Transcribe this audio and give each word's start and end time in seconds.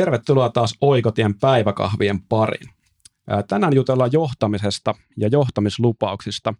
Tervetuloa 0.00 0.50
taas 0.50 0.74
Oikotien 0.80 1.38
päiväkahvien 1.38 2.22
pariin. 2.22 2.70
Tänään 3.48 3.74
jutellaan 3.74 4.12
johtamisesta 4.12 4.94
ja 5.16 5.28
johtamislupauksista 5.28 6.54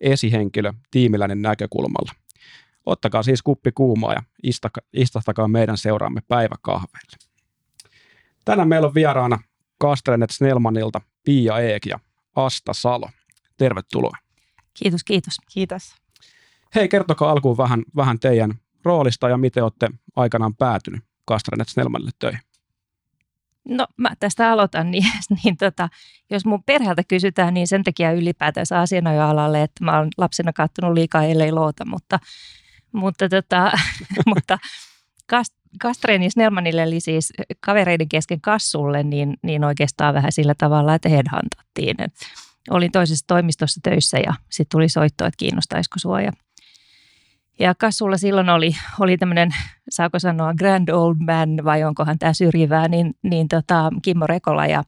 esihenkilö 0.00 0.72
tiimiläinen 0.90 1.42
näkökulmalla. 1.42 2.12
Ottakaa 2.86 3.22
siis 3.22 3.42
kuppi 3.42 3.72
kuumaa 3.72 4.12
ja 4.12 4.22
istahtakaa 4.92 5.48
meidän 5.48 5.76
seuraamme 5.76 6.20
päiväkahveille. 6.28 7.16
Tänään 8.44 8.68
meillä 8.68 8.86
on 8.86 8.94
vieraana 8.94 9.38
Kastrenet 9.78 10.30
Snellmanilta 10.30 11.00
Pia 11.24 11.58
Eek 11.58 11.86
ja 11.86 11.98
Asta 12.36 12.72
Salo. 12.72 13.10
Tervetuloa. 13.56 14.16
Kiitos, 14.74 15.04
kiitos. 15.04 15.34
Kiitos. 15.52 15.94
Hei, 16.74 16.88
kertokaa 16.88 17.30
alkuun 17.30 17.56
vähän, 17.56 17.82
vähän 17.96 18.20
teidän 18.20 18.54
roolista 18.84 19.28
ja 19.28 19.36
miten 19.36 19.62
olette 19.62 19.90
aikanaan 20.16 20.56
päätynyt 20.56 21.00
Kastrenet 21.24 21.68
Snellmanille 21.68 22.10
töihin. 22.18 22.40
No 23.68 23.86
mä 23.96 24.10
tästä 24.20 24.52
aloitan, 24.52 24.90
niin, 24.90 25.04
niin 25.44 25.56
tota, 25.56 25.88
jos 26.30 26.44
mun 26.44 26.62
perheeltä 26.62 27.02
kysytään, 27.08 27.54
niin 27.54 27.68
sen 27.68 27.84
takia 27.84 28.12
ylipäätänsä 28.12 28.80
asianajoalalle, 28.80 29.62
että 29.62 29.84
mä 29.84 29.98
oon 29.98 30.08
lapsena 30.18 30.52
kattonut 30.52 30.94
liikaa 30.94 31.24
ellei 31.24 31.52
loota, 31.52 31.84
mutta, 31.84 32.18
mutta, 32.92 33.28
tota, 33.28 33.72
mutta 34.34 34.58
Kast, 35.26 35.54
Kastreen 35.82 36.22
ja 36.22 36.30
Snellmanille, 36.30 36.82
eli 36.82 37.00
siis 37.00 37.32
kavereiden 37.60 38.08
kesken 38.08 38.40
kassulle, 38.40 39.02
niin, 39.02 39.36
niin 39.42 39.64
oikeastaan 39.64 40.14
vähän 40.14 40.32
sillä 40.32 40.54
tavalla, 40.58 40.94
että 40.94 41.08
headhuntattiin. 41.08 42.02
Et 42.02 42.12
olin 42.70 42.92
toisessa 42.92 43.26
toimistossa 43.26 43.80
töissä 43.82 44.18
ja 44.18 44.34
sitten 44.50 44.76
tuli 44.76 44.88
soitto, 44.88 45.24
että 45.24 45.38
kiinnostaisiko 45.38 45.98
sua. 45.98 46.20
Ja 46.20 46.32
ja 47.60 47.74
Kassulla 47.74 48.16
silloin 48.16 48.48
oli, 48.48 48.70
oli 49.00 49.16
tämmöinen, 49.16 49.50
saako 49.90 50.18
sanoa 50.18 50.54
grand 50.54 50.88
old 50.88 51.16
man 51.26 51.64
vai 51.64 51.84
onkohan 51.84 52.18
tämä 52.18 52.32
syrjivää, 52.32 52.88
niin, 52.88 53.14
niin 53.22 53.48
tota, 53.48 53.90
Kimmo 54.02 54.26
Rekola 54.26 54.66
ja, 54.66 54.82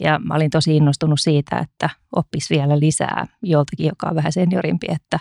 ja 0.00 0.18
mä 0.18 0.34
olin 0.34 0.50
tosi 0.50 0.76
innostunut 0.76 1.20
siitä, 1.20 1.58
että 1.58 1.90
oppis 2.16 2.50
vielä 2.50 2.80
lisää 2.80 3.26
joltakin, 3.42 3.86
joka 3.86 4.08
on 4.08 4.16
vähän 4.16 4.32
seniorimpi, 4.32 4.86
että 4.90 5.18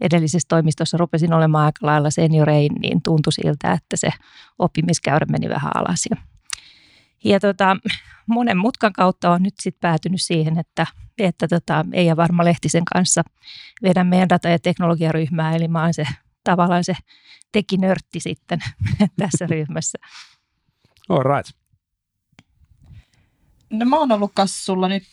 edellisessä 0.00 0.46
toimistossa 0.48 0.96
rupesin 0.96 1.32
olemaan 1.32 1.64
aika 1.64 1.86
lailla 1.86 2.10
seniorein, 2.10 2.72
niin 2.74 3.02
tuntui 3.02 3.32
siltä, 3.32 3.72
että 3.72 3.96
se 3.96 4.10
oppimiskäyrä 4.58 5.26
meni 5.30 5.48
vähän 5.48 5.72
alas. 5.74 6.06
Ja, 6.10 6.16
ja 7.24 7.40
tota, 7.40 7.76
monen 8.26 8.58
mutkan 8.58 8.92
kautta 8.92 9.30
on 9.30 9.42
nyt 9.42 9.54
sitten 9.60 9.80
päätynyt 9.80 10.22
siihen, 10.22 10.58
että, 10.58 10.86
että 11.18 11.48
tota, 11.48 11.84
Eija 11.92 12.16
Varma 12.16 12.44
Lehtisen 12.44 12.84
kanssa 12.84 13.22
vedän 13.82 14.06
meidän 14.06 14.28
data- 14.28 14.48
ja 14.48 14.58
teknologiaryhmää, 14.58 15.56
eli 15.56 15.68
mä 15.68 15.82
oon 15.82 15.94
se 15.94 16.04
tavallaan 16.44 16.84
se 16.84 16.96
tekinörtti 17.52 18.20
sitten 18.20 18.58
tässä 19.20 19.46
ryhmässä. 19.46 19.98
All 21.08 21.22
right. 21.36 21.56
No 23.70 23.86
mä 23.86 23.98
oon 23.98 24.12
ollut 24.12 24.32
kassulla 24.34 24.88
nyt, 24.88 25.04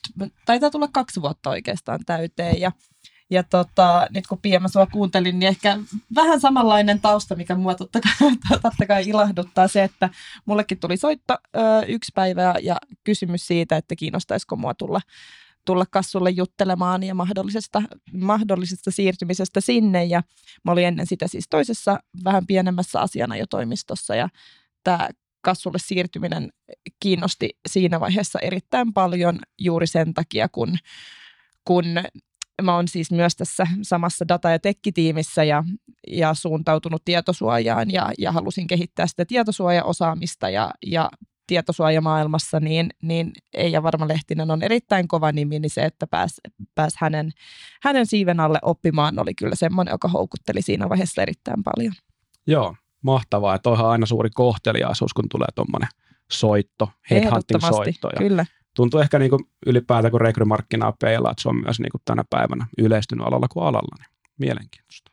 taitaa 0.46 0.70
tulla 0.70 0.88
kaksi 0.88 1.22
vuotta 1.22 1.50
oikeastaan 1.50 2.00
täyteen 2.06 2.62
ja 2.62 2.68
ja 2.68 2.72
tota, 3.50 4.08
nyt 4.10 4.28
kun 4.28 4.38
Pia 4.42 4.60
mä 4.60 4.68
sua 4.68 4.86
kuuntelin, 4.86 5.40
niin 5.40 5.50
ehkä 5.50 5.78
vähän 6.16 6.40
samanlainen 6.40 7.02
tausta, 7.02 7.36
mikä 7.36 7.56
mua 7.56 7.76
totta 7.76 8.00
kai, 8.02 8.32
totta 8.62 8.86
kai 8.88 9.10
ilahduttaa 9.10 9.68
se, 9.68 9.84
että 9.84 10.10
mullekin 10.46 10.80
tuli 10.80 10.98
soitto 10.98 11.34
ö, 11.34 11.60
yksi 11.88 12.12
päivä 12.16 12.56
ja 12.62 12.78
kysymys 13.04 13.48
siitä, 13.48 13.78
että 13.78 13.96
kiinnostaisiko 13.96 14.56
mua 14.56 14.74
tulla, 14.74 15.02
tulla 15.66 15.86
kassulle 15.92 16.30
juttelemaan 16.30 17.04
ja 17.04 17.16
mahdollisesta, 17.16 17.84
mahdollisesta 18.14 18.92
siirtymisestä 18.92 19.62
sinne. 19.62 20.06
Ja 20.06 20.22
mä 20.64 20.72
olin 20.72 20.88
ennen 20.88 21.08
sitä 21.08 21.28
siis 21.28 21.46
toisessa 21.50 22.00
vähän 22.24 22.48
pienemmässä 22.48 23.00
asiana 23.00 23.38
jo 23.38 23.46
toimistossa 23.50 24.16
ja 24.16 24.30
tämä 24.84 25.10
kassulle 25.42 25.78
siirtyminen 25.82 26.50
kiinnosti 27.00 27.50
siinä 27.68 28.00
vaiheessa 28.00 28.40
erittäin 28.40 28.94
paljon 28.94 29.40
juuri 29.60 29.88
sen 29.88 30.14
takia, 30.14 30.50
kun 30.50 30.78
kun 31.68 31.86
mä 32.62 32.76
oon 32.76 32.88
siis 32.88 33.12
myös 33.12 33.36
tässä 33.36 33.68
samassa 33.82 34.28
data- 34.28 34.50
ja 34.50 34.60
tekkitiimissä 34.60 35.44
ja, 35.44 35.64
ja 36.08 36.34
suuntautunut 36.34 37.02
tietosuojaan 37.06 37.92
ja, 37.92 38.12
ja 38.18 38.32
halusin 38.32 38.68
kehittää 38.68 39.08
sitä 39.08 39.26
tietosuojaosaamista 39.26 40.50
ja, 40.50 40.72
ja 40.86 41.10
tietosuojamaailmassa, 41.48 42.60
niin, 42.60 42.90
niin 43.02 43.32
Eija 43.54 43.84
Varma 43.84 44.08
Lehtinen 44.08 44.52
on 44.52 44.64
erittäin 44.64 45.08
kova 45.08 45.32
nimi, 45.32 45.60
niin 45.60 45.70
se, 45.70 45.82
että 45.82 46.08
pääsi 46.08 46.42
pääs 46.76 46.94
hänen, 46.98 47.32
hänen 47.82 48.06
siiven 48.06 48.40
alle 48.40 48.60
oppimaan 48.62 49.20
oli 49.20 49.34
kyllä 49.34 49.56
semmoinen, 49.56 49.92
joka 49.92 50.08
houkutteli 50.08 50.62
siinä 50.62 50.90
vaiheessa 50.90 51.22
erittäin 51.22 51.64
paljon. 51.64 51.94
Joo, 52.48 52.76
mahtavaa. 53.02 53.54
Ja 53.54 53.60
toihan 53.60 53.90
aina 53.90 54.06
suuri 54.06 54.30
kohteliaisuus, 54.30 55.14
kun 55.14 55.30
tulee 55.30 55.48
tuommoinen 55.56 55.90
soitto, 56.32 56.90
headhunting-soitto. 57.12 58.08
Ja 58.08 58.18
kyllä 58.18 58.46
tuntuu 58.78 59.00
ehkä 59.00 59.20
niin 59.20 59.30
kuin 59.30 59.44
ylipäätään, 59.66 60.12
kun 60.12 60.22
rekrymarkkinaa 60.22 60.94
peilaa, 61.02 61.32
että 61.32 61.42
se 61.42 61.50
on 61.50 61.62
myös 61.64 61.80
niin 61.80 61.92
kuin 61.92 62.02
tänä 62.06 62.24
päivänä 62.30 62.68
yleistynyt 62.78 63.28
alalla 63.28 63.48
kuin 63.48 63.64
alalla. 63.64 63.96
Niin 64.00 64.10
mielenkiintoista. 64.38 65.12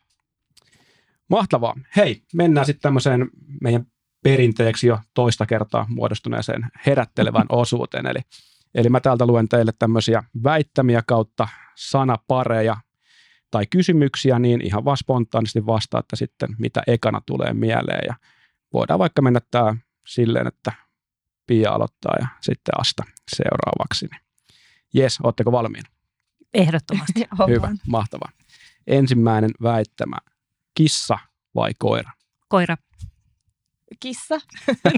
Mahtavaa. 1.30 1.74
Hei, 1.96 2.22
mennään 2.34 2.66
sitten 2.66 2.82
tämmöiseen 2.82 3.30
meidän 3.60 3.86
perinteeksi 4.24 4.86
jo 4.86 4.98
toista 5.14 5.46
kertaa 5.46 5.86
muodostuneeseen 5.88 6.66
herättelevän 6.86 7.46
osuuteen. 7.62 8.06
Eli, 8.06 8.20
eli 8.74 8.88
mä 8.88 9.00
täältä 9.00 9.26
luen 9.26 9.48
teille 9.48 9.72
tämmöisiä 9.78 10.22
väittämiä 10.44 11.02
kautta 11.06 11.48
sanapareja 11.74 12.76
tai 13.50 13.66
kysymyksiä, 13.66 14.38
niin 14.38 14.66
ihan 14.66 14.84
vaan 14.84 14.96
spontaanisti 14.96 15.66
vastaatte 15.66 16.16
sitten, 16.16 16.56
mitä 16.58 16.82
ekana 16.86 17.20
tulee 17.26 17.54
mieleen. 17.54 18.02
Ja 18.08 18.14
voidaan 18.72 18.98
vaikka 18.98 19.22
mennä 19.22 19.40
tämä 19.50 19.76
silleen, 20.06 20.46
että 20.46 20.72
Pia 21.46 21.70
aloittaa 21.70 22.16
ja 22.20 22.26
sitten 22.40 22.80
Asta 22.80 23.02
seuraavaksi. 23.36 24.08
Jes, 24.94 25.18
ootteko 25.22 25.52
valmiina? 25.52 25.90
Ehdottomasti. 26.54 27.20
Hyvä, 27.48 27.72
mahtavaa. 27.86 28.30
Ensimmäinen 28.86 29.50
väittämä. 29.62 30.16
Kissa 30.74 31.18
vai 31.54 31.70
koira? 31.78 32.10
Koira. 32.48 32.76
Kissa. 34.00 34.40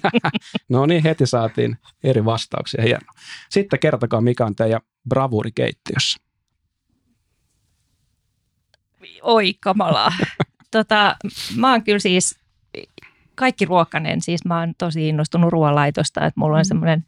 no 0.69 0.87
niin, 0.87 1.03
heti 1.03 1.27
saatiin 1.27 1.79
eri 2.03 2.25
vastauksia. 2.25 2.83
Hieno. 2.83 3.13
Sitten 3.51 3.79
kertokaa, 3.79 4.21
mikä 4.21 4.45
on 4.45 4.57
teidän 4.57 4.81
bravuri 5.09 5.51
keittiössä. 5.55 6.19
Oi 9.23 9.55
kamalaa. 9.61 10.13
tota, 10.71 11.17
mä 11.57 11.71
oon 11.71 11.85
kyllä 11.85 11.99
siis 11.99 12.39
kaikki 13.37 13.65
ruokanen, 13.65 14.21
siis 14.21 14.45
mä 14.45 14.61
oon 14.61 14.75
tosi 14.79 15.09
innostunut 15.09 15.53
ruoanlaitosta, 15.53 16.27
että 16.27 16.41
mulla 16.41 16.57
on 16.57 16.63
mm. 16.63 16.69
semmoinen 16.69 17.05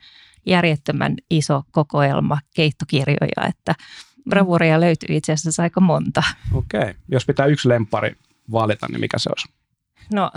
järjettömän 0.47 1.17
iso 1.31 1.63
kokoelma 1.71 2.39
keittokirjoja, 2.55 3.49
että 3.49 3.75
bravureja 4.31 4.81
löytyy 4.81 5.17
itse 5.17 5.33
asiassa 5.33 5.63
aika 5.63 5.81
monta. 5.81 6.23
Okei. 6.53 6.81
Okay. 6.81 6.95
Jos 7.09 7.27
pitää 7.27 7.47
yksi 7.47 7.69
lempari 7.69 8.17
valita, 8.53 8.87
niin 8.91 9.01
mikä 9.01 9.19
se 9.19 9.31
olisi? 9.31 9.49
No, 10.13 10.31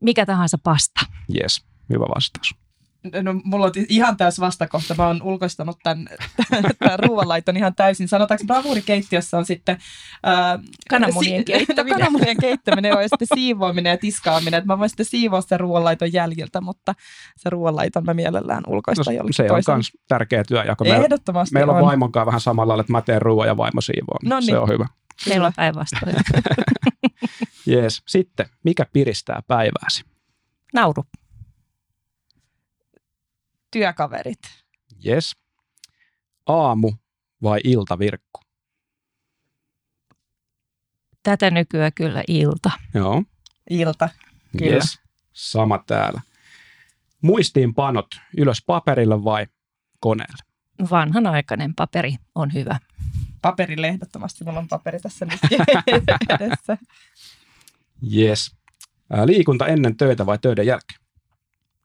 mikä 0.00 0.26
tahansa 0.26 0.58
pasta. 0.58 1.00
Yes, 1.34 1.64
hyvä 1.90 2.04
vastaus. 2.14 2.54
No, 3.22 3.34
mulla 3.44 3.66
on 3.66 3.72
ihan 3.88 4.16
täys 4.16 4.40
vastakohta. 4.40 4.94
Mä 4.98 5.06
oon 5.06 5.22
ulkoistanut 5.22 5.78
tämän, 5.82 6.06
tämän 6.78 6.98
ruoanlaiton 6.98 7.56
ihan 7.56 7.74
täysin. 7.74 8.08
Sanotaanko 8.08 8.44
bravurikeittiössä 8.46 9.38
on 9.38 9.44
sitten... 9.44 9.78
Ää, 10.22 10.58
kananmunien 10.90 11.40
si- 11.40 11.44
keittäminen. 11.44 11.86
No, 11.86 11.94
kananmunien 11.98 12.36
keittäminen 12.40 12.96
on 12.96 13.02
sitten 13.02 13.28
siivoaminen 13.34 13.90
ja 13.90 13.96
tiskaaminen. 13.98 14.58
Että 14.58 14.66
mä 14.66 14.78
voin 14.78 14.88
sitten 14.90 15.06
siivoa 15.06 15.40
sen 15.40 15.60
ruoanlaiton 15.60 16.12
jäljiltä, 16.12 16.60
mutta 16.60 16.94
se 17.36 17.50
ruoanlaiton 17.50 18.04
mä 18.04 18.14
mielellään 18.14 18.62
ulkoistan 18.66 19.04
no, 19.06 19.12
jollekin 19.12 19.34
Se 19.34 19.46
toisen. 19.48 19.72
on 19.72 19.76
myös 19.78 19.92
tärkeä 20.08 20.44
työjako. 20.48 20.84
Ehdottomasti 20.84 21.54
Meillä 21.54 21.72
on. 21.72 21.78
on 21.78 21.86
vaimon 21.86 22.10
vähän 22.14 22.40
samalla 22.40 22.80
että 22.80 22.92
mä 22.92 23.02
teen 23.02 23.22
ruoan 23.22 23.48
ja 23.48 23.56
vaimo 23.56 23.80
siivoo. 23.80 24.18
No 24.24 24.40
niin. 24.40 24.46
Se 24.46 24.58
on 24.58 24.68
hyvä. 24.68 24.86
Meillä 25.28 25.46
on 25.46 25.52
päinvastoin. 25.56 26.16
Jees. 27.66 28.02
Sitten, 28.08 28.46
mikä 28.64 28.86
piristää 28.92 29.42
päivääsi? 29.48 30.04
Nauru 30.74 31.04
työkaverit. 33.70 34.38
Yes. 35.06 35.36
Aamu 36.46 36.92
vai 37.42 37.60
iltavirkku? 37.64 38.40
Tätä 41.22 41.50
nykyään 41.50 41.92
kyllä 41.94 42.22
ilta. 42.28 42.70
Joo. 42.94 43.22
Ilta, 43.70 44.08
kyllä. 44.58 44.72
Yes. 44.72 44.98
Sama 45.32 45.84
täällä. 45.86 46.20
Muistiinpanot 47.22 48.06
ylös 48.36 48.62
paperille 48.66 49.24
vai 49.24 49.46
koneelle? 50.00 50.44
Vanhanaikainen 50.90 51.74
paperi 51.74 52.16
on 52.34 52.52
hyvä. 52.52 52.78
Paperille 53.42 53.88
ehdottomasti. 53.88 54.44
Mulla 54.44 54.58
on 54.58 54.68
paperi 54.68 55.00
tässä 55.00 55.24
nyt 55.26 55.40
edessä. 56.40 56.78
Yes. 58.16 58.56
Liikunta 59.24 59.66
ennen 59.66 59.96
töitä 59.96 60.26
vai 60.26 60.38
töiden 60.38 60.66
jälkeen? 60.66 61.00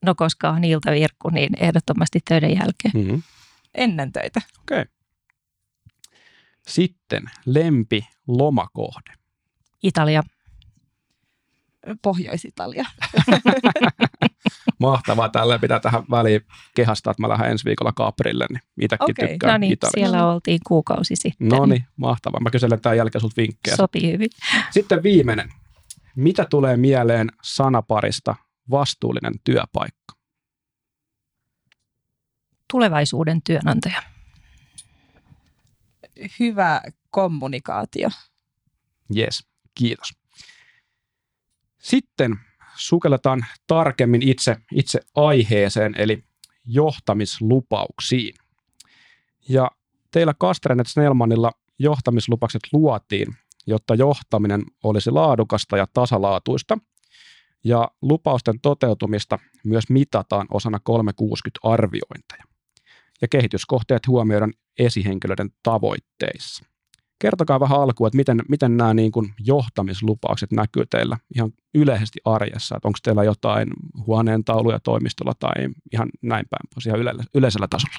No 0.06 0.14
koska 0.14 0.50
on 0.50 0.64
iltavirkku, 0.64 1.30
niin 1.30 1.50
ehdottomasti 1.60 2.20
töiden 2.28 2.50
jälkeen. 2.50 2.92
Mm-hmm. 2.94 3.22
Ennen 3.74 4.12
töitä. 4.12 4.40
Okei. 4.62 4.80
Okay. 4.80 4.92
Sitten 6.68 7.22
lempi 7.46 8.06
lomakohde. 8.28 9.12
Italia. 9.82 10.22
Pohjois-Italia. 12.02 12.84
Mahtavaa. 14.78 15.28
Tällä 15.28 15.58
pitää 15.58 15.80
tähän 15.80 16.02
väliin 16.10 16.40
kehastaa, 16.74 17.10
että 17.10 17.22
mä 17.22 17.28
lähden 17.28 17.50
ensi 17.50 17.64
viikolla 17.64 17.92
Kaprille, 17.92 18.46
niin 18.50 18.60
itsekin 18.80 19.10
Okei. 19.10 19.28
tykkään 19.28 19.52
No 19.52 19.58
niin, 19.58 19.72
Italiasta. 19.72 20.00
siellä 20.00 20.32
oltiin 20.32 20.60
kuukausi 20.66 21.16
sitten. 21.16 21.48
No 21.48 21.66
niin, 21.66 21.84
mahtavaa. 21.96 22.40
Mä 22.40 22.50
kyselen 22.50 22.80
tämän 22.80 22.96
jälkeen 22.96 23.20
sulta 23.20 23.36
vinkkejä. 23.36 23.76
Sopii 23.76 24.12
hyvin. 24.12 24.28
Sitten 24.70 25.02
viimeinen. 25.02 25.52
Mitä 26.16 26.46
tulee 26.50 26.76
mieleen 26.76 27.28
sanaparista 27.42 28.36
vastuullinen 28.70 29.32
työpaikka? 29.44 30.16
Tulevaisuuden 32.72 33.42
työnantaja. 33.42 34.02
Hyvä 36.40 36.80
kommunikaatio. 37.10 38.08
Yes, 39.16 39.46
kiitos. 39.74 40.14
Sitten 41.78 42.36
sukelletaan 42.76 43.46
tarkemmin 43.66 44.22
itse, 44.22 44.56
itse 44.72 45.00
aiheeseen, 45.14 45.94
eli 45.98 46.24
johtamislupauksiin. 46.64 48.34
Ja 49.48 49.70
teillä 50.10 50.34
Kastrenet 50.38 50.86
Snellmanilla 50.86 51.52
johtamislupaukset 51.78 52.62
luotiin, 52.72 53.36
jotta 53.66 53.94
johtaminen 53.94 54.62
olisi 54.82 55.10
laadukasta 55.10 55.76
ja 55.76 55.86
tasalaatuista. 55.94 56.78
Ja 57.66 57.88
lupausten 58.02 58.60
toteutumista 58.60 59.38
myös 59.64 59.84
mitataan 59.90 60.46
osana 60.50 60.78
360-arviointeja. 60.78 62.44
Ja 63.22 63.28
kehityskohteet 63.28 64.06
huomioidaan 64.06 64.52
esihenkilöiden 64.78 65.50
tavoitteissa. 65.62 66.64
Kertokaa 67.18 67.60
vähän 67.60 67.80
alkuun, 67.80 68.06
että 68.08 68.16
miten, 68.16 68.42
miten 68.48 68.76
nämä 68.76 68.94
niin 68.94 69.12
kuin 69.12 69.34
johtamislupaukset 69.38 70.52
näkyy 70.52 70.86
teillä 70.90 71.18
ihan 71.34 71.52
yleisesti 71.74 72.18
arjessa, 72.24 72.76
että 72.76 72.88
onko 72.88 72.98
teillä 73.02 73.24
jotain 73.24 73.68
huoneen 74.06 74.44
tauluja 74.44 74.80
toimistolla 74.80 75.32
tai 75.38 75.52
ihan 75.92 76.08
näin 76.22 76.46
päin 76.50 76.68
pois 76.74 76.86
ihan 76.86 77.00
yle, 77.00 77.14
yleisellä 77.34 77.68
tasolla. 77.70 77.96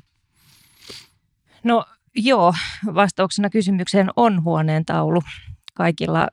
No 1.63 1.85
joo, 2.15 2.53
vastauksena 2.93 3.49
kysymykseen 3.49 4.09
on 4.15 4.43
huoneen 4.43 4.85
taulu. 4.85 5.21
Kaikilla 5.73 6.27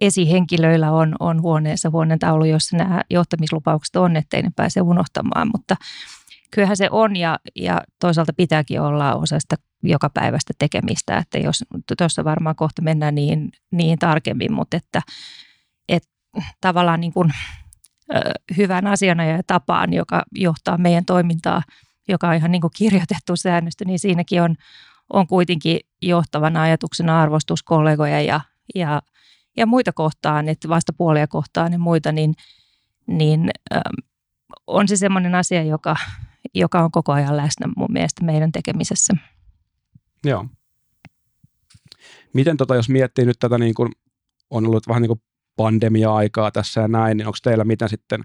esihenkilöillä 0.00 0.92
on, 0.92 1.14
on 1.20 1.42
huoneessa 1.42 1.90
huoneen 1.90 2.18
taulu, 2.18 2.44
jossa 2.44 2.76
nämä 2.76 3.02
johtamislupaukset 3.10 3.96
on, 3.96 4.16
ettei 4.16 4.42
ne 4.42 4.50
pääse 4.56 4.80
unohtamaan, 4.80 5.50
mutta 5.54 5.76
kyllähän 6.50 6.76
se 6.76 6.88
on 6.90 7.16
ja, 7.16 7.38
ja 7.54 7.82
toisaalta 8.00 8.32
pitääkin 8.32 8.80
olla 8.80 9.14
osa 9.14 9.40
sitä 9.40 9.56
joka 9.82 10.10
päivästä 10.10 10.52
tekemistä, 10.58 11.18
että 11.18 11.38
jos 11.38 11.64
tuossa 11.98 12.24
varmaan 12.24 12.56
kohta 12.56 12.82
mennään 12.82 13.14
niin, 13.14 13.52
niin 13.70 13.98
tarkemmin, 13.98 14.52
mutta 14.52 14.76
että, 14.76 15.02
että 15.88 16.08
tavallaan 16.60 17.00
niin 17.00 17.12
kuin, 17.12 17.32
hyvän 18.56 18.86
asiana 18.86 19.24
ja 19.24 19.42
tapaan, 19.46 19.92
joka 19.92 20.22
johtaa 20.32 20.78
meidän 20.78 21.04
toimintaa, 21.04 21.62
joka 22.08 22.28
on 22.28 22.34
ihan 22.34 22.52
niin 22.52 22.60
kuin 22.60 22.70
kirjoitettu 22.76 23.36
säännöstö, 23.36 23.84
niin 23.84 23.98
siinäkin 23.98 24.42
on, 24.42 24.56
on 25.12 25.26
kuitenkin 25.26 25.80
johtavana 26.02 26.62
ajatuksena 26.62 27.22
arvostus 27.22 27.62
kollegoja 27.62 28.20
ja, 28.20 28.40
ja, 28.74 29.02
ja 29.56 29.66
muita 29.66 29.92
kohtaan, 29.92 30.48
että 30.48 30.68
vastapuolia 30.68 31.26
kohtaan 31.26 31.72
ja 31.72 31.78
muita, 31.78 32.12
niin, 32.12 32.34
niin 33.06 33.50
ö, 33.74 33.80
on 34.66 34.88
se 34.88 34.96
semmoinen 34.96 35.34
asia, 35.34 35.62
joka, 35.62 35.96
joka 36.54 36.84
on 36.84 36.90
koko 36.90 37.12
ajan 37.12 37.36
läsnä 37.36 37.66
mun 37.76 37.92
mielestä 37.92 38.24
meidän 38.24 38.52
tekemisessä. 38.52 39.14
Joo. 40.24 40.46
Miten 42.32 42.56
tota, 42.56 42.74
jos 42.74 42.88
miettii 42.88 43.24
nyt 43.24 43.38
tätä, 43.38 43.58
niin 43.58 43.74
kuin, 43.74 43.92
on 44.50 44.66
ollut 44.66 44.88
vähän 44.88 45.02
niin 45.02 45.08
kuin 45.08 45.22
pandemia-aikaa 45.56 46.50
tässä 46.50 46.80
ja 46.80 46.88
näin, 46.88 47.16
niin 47.16 47.26
onko 47.26 47.38
teillä 47.42 47.64
miten 47.64 47.88
sitten 47.88 48.22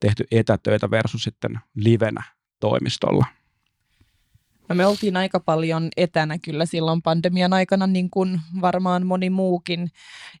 tehty 0.00 0.24
etätöitä 0.30 0.90
versus 0.90 1.22
sitten 1.24 1.60
livenä 1.74 2.22
toimistolla? 2.60 3.26
No 4.68 4.74
me 4.74 4.86
oltiin 4.86 5.16
aika 5.16 5.40
paljon 5.40 5.88
etänä 5.96 6.38
kyllä 6.38 6.66
silloin 6.66 7.02
pandemian 7.02 7.52
aikana, 7.52 7.86
niin 7.86 8.10
kuin 8.10 8.40
varmaan 8.60 9.06
moni 9.06 9.30
muukin. 9.30 9.90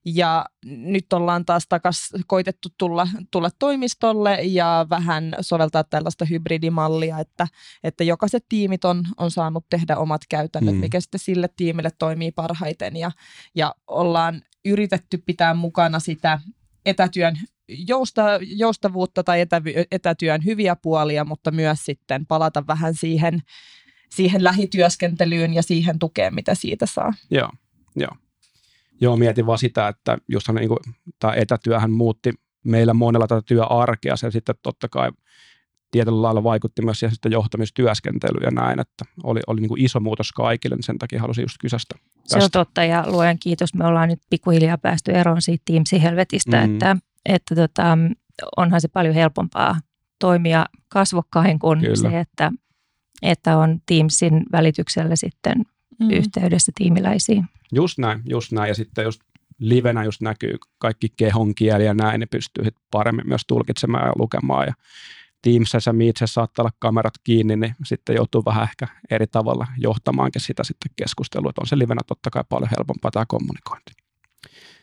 Ja 0.04 0.46
nyt 0.64 1.12
ollaan 1.12 1.44
taas 1.44 1.66
takas 1.68 2.10
koitettu 2.26 2.68
tulla, 2.78 3.08
tulla 3.30 3.50
toimistolle 3.58 4.34
ja 4.42 4.86
vähän 4.90 5.36
soveltaa 5.40 5.84
tällaista 5.84 6.24
hybridimallia, 6.24 7.18
että, 7.18 7.46
että 7.84 8.04
jokaiset 8.04 8.44
tiimit 8.48 8.84
on, 8.84 9.04
on 9.16 9.30
saanut 9.30 9.66
tehdä 9.70 9.96
omat 9.96 10.20
käytännöt, 10.28 10.74
Mm. 10.74 10.80
mikä 10.80 11.00
sitten 11.00 11.20
sille 11.20 11.48
tiimille 11.56 11.90
toimii 11.98 12.32
parhaiten. 12.32 12.96
Ja, 12.96 13.10
ja 13.54 13.74
ollaan 13.86 14.42
yritetty 14.64 15.18
pitää 15.26 15.54
mukana 15.54 16.00
sitä 16.00 16.40
etätyön 16.86 17.36
jousta, 17.68 18.22
joustavuutta 18.42 19.24
tai 19.24 19.40
etävy, 19.40 19.72
etätyön 19.90 20.44
hyviä 20.44 20.76
puolia, 20.76 21.24
mutta 21.24 21.50
myös 21.50 21.84
sitten 21.84 22.26
palata 22.26 22.66
vähän 22.66 22.94
siihen, 22.94 23.40
siihen 24.16 24.44
lähityöskentelyyn 24.44 25.54
ja 25.54 25.62
siihen 25.62 25.98
tukeen, 25.98 26.34
mitä 26.34 26.54
siitä 26.54 26.86
saa. 26.86 27.12
Joo, 27.30 27.50
joo. 27.96 28.10
Joo, 29.00 29.16
mietin 29.16 29.46
vaan 29.46 29.58
sitä, 29.58 29.88
että 29.88 30.18
justhan 30.28 30.56
niin 30.56 30.68
kuin, 30.68 30.78
tämä 31.18 31.32
etätyöhän 31.34 31.90
muutti 31.90 32.30
meillä 32.64 32.94
monella 32.94 33.26
tätä 33.26 33.42
työarkea, 33.46 34.16
se 34.16 34.30
sitten 34.30 34.54
totta 34.62 34.88
kai 34.88 35.10
tietyllä 35.90 36.22
lailla 36.22 36.44
vaikutti 36.44 36.82
myös 36.82 36.98
siihen 36.98 37.14
sitten 37.14 37.32
johtamistyöskentelyyn 37.32 38.42
ja 38.44 38.50
näin, 38.50 38.80
että 38.80 39.04
oli, 39.22 39.40
oli 39.46 39.60
niin 39.60 39.68
kuin 39.68 39.80
iso 39.80 40.00
muutos 40.00 40.32
kaikille, 40.32 40.76
niin 40.76 40.82
sen 40.82 40.98
takia 40.98 41.20
halusin 41.20 41.42
just 41.42 41.56
kysästä. 41.60 41.94
Se 42.24 42.38
on 42.38 42.50
totta 42.52 42.84
ja 42.84 43.04
luojan 43.06 43.38
kiitos, 43.38 43.74
me 43.74 43.86
ollaan 43.86 44.08
nyt 44.08 44.20
pikkuhiljaa 44.30 44.78
päästy 44.78 45.12
eroon 45.12 45.42
siitä 45.42 45.62
Teamsin 45.64 46.00
helvetistä, 46.00 46.60
Mm. 46.60 46.66
mm. 46.68 46.74
että, 46.74 46.96
että 47.26 47.54
tota, 47.54 47.98
onhan 48.56 48.80
se 48.80 48.88
paljon 48.88 49.14
helpompaa 49.14 49.76
toimia 50.18 50.66
kasvokkain 50.88 51.58
kuin 51.58 51.80
Kyllä. 51.80 51.96
se, 51.96 52.20
että, 52.20 52.52
että 53.22 53.58
on 53.58 53.80
Teamsin 53.86 54.42
välityksellä 54.52 55.16
sitten 55.16 55.54
mm. 56.00 56.10
yhteydessä 56.10 56.72
tiimiläisiin. 56.74 57.44
Just 57.72 57.98
näin, 57.98 58.22
just 58.28 58.52
näin. 58.52 58.68
Ja 58.68 58.74
sitten 58.74 59.04
just 59.04 59.20
livenä 59.58 60.04
just 60.04 60.20
näkyy 60.20 60.56
kaikki 60.78 61.08
kehon 61.16 61.54
kieli 61.54 61.84
ja 61.84 61.94
näin, 61.94 62.20
niin 62.20 62.28
pystyy 62.28 62.64
paremmin 62.90 63.28
myös 63.28 63.42
tulkitsemaan 63.46 64.06
ja 64.06 64.12
lukemaan. 64.18 64.66
Ja 64.66 64.74
Teamsissa 65.42 65.88
ja 65.88 65.92
Meetsissä 65.92 66.34
saattaa 66.34 66.62
olla 66.62 66.72
kamerat 66.78 67.14
kiinni, 67.24 67.56
niin 67.56 67.74
sitten 67.84 68.16
joutuu 68.16 68.42
vähän 68.44 68.62
ehkä 68.62 68.88
eri 69.10 69.26
tavalla 69.26 69.66
johtamaankin 69.78 70.40
sitä 70.40 70.64
sitten 70.64 70.90
keskustelua. 70.96 71.50
Että 71.50 71.60
on 71.60 71.66
se 71.66 71.78
livenä 71.78 72.00
totta 72.06 72.30
kai 72.30 72.44
paljon 72.48 72.70
helpompaa 72.78 73.10
tämä 73.10 73.24
kommunikointi. 73.28 73.92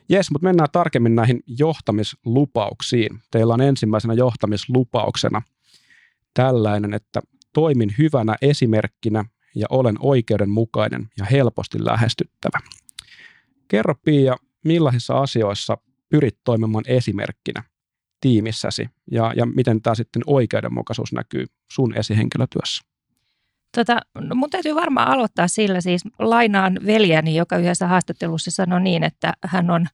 Jes, 0.10 0.32
mutta 0.32 0.48
mennään 0.48 0.70
tarkemmin 0.72 1.15
näihin 1.15 1.44
johtamislupauksiin. 1.48 3.22
Teillä 3.32 3.53
on 3.53 3.62
ensimmäisenä 3.62 4.13
johtamislupauksena 4.13 5.41
tällainen, 6.34 6.94
että 6.94 7.22
toimin 7.53 7.96
hyvänä 7.98 8.36
esimerkkinä 8.41 9.25
ja 9.55 9.67
olen 9.70 9.96
oikeudenmukainen 10.00 11.10
ja 11.17 11.25
helposti 11.25 11.86
lähestyttävä. 11.86 12.60
Kerro 13.67 13.96
Pia, 14.05 14.36
millaisissa 14.65 15.17
asioissa 15.17 15.77
pyrit 16.10 16.38
toimimaan 16.43 16.84
esimerkkinä 16.88 17.63
tiimissäsi 18.22 18.89
ja, 19.12 19.34
ja 19.36 19.46
miten 19.46 19.81
tämä 19.81 19.96
sitten 19.96 20.22
oikeudenmukaisuus 20.25 21.13
näkyy 21.13 21.46
sun 21.72 21.98
esihenkilötyössä? 21.98 22.84
Tota, 23.77 23.98
no 24.15 24.36
mun 24.36 24.50
täytyy 24.50 24.75
varmaan 24.75 25.08
aloittaa 25.08 25.48
sillä, 25.48 25.81
siis 25.81 26.01
lainaan 26.20 26.79
veljäni, 26.86 27.36
joka 27.36 27.58
yhdessä 27.58 27.88
haastattelussa 27.88 28.51
sanoi 28.51 28.81
niin, 28.81 29.03
että 29.03 29.34
hän 29.46 29.70
on 29.70 29.88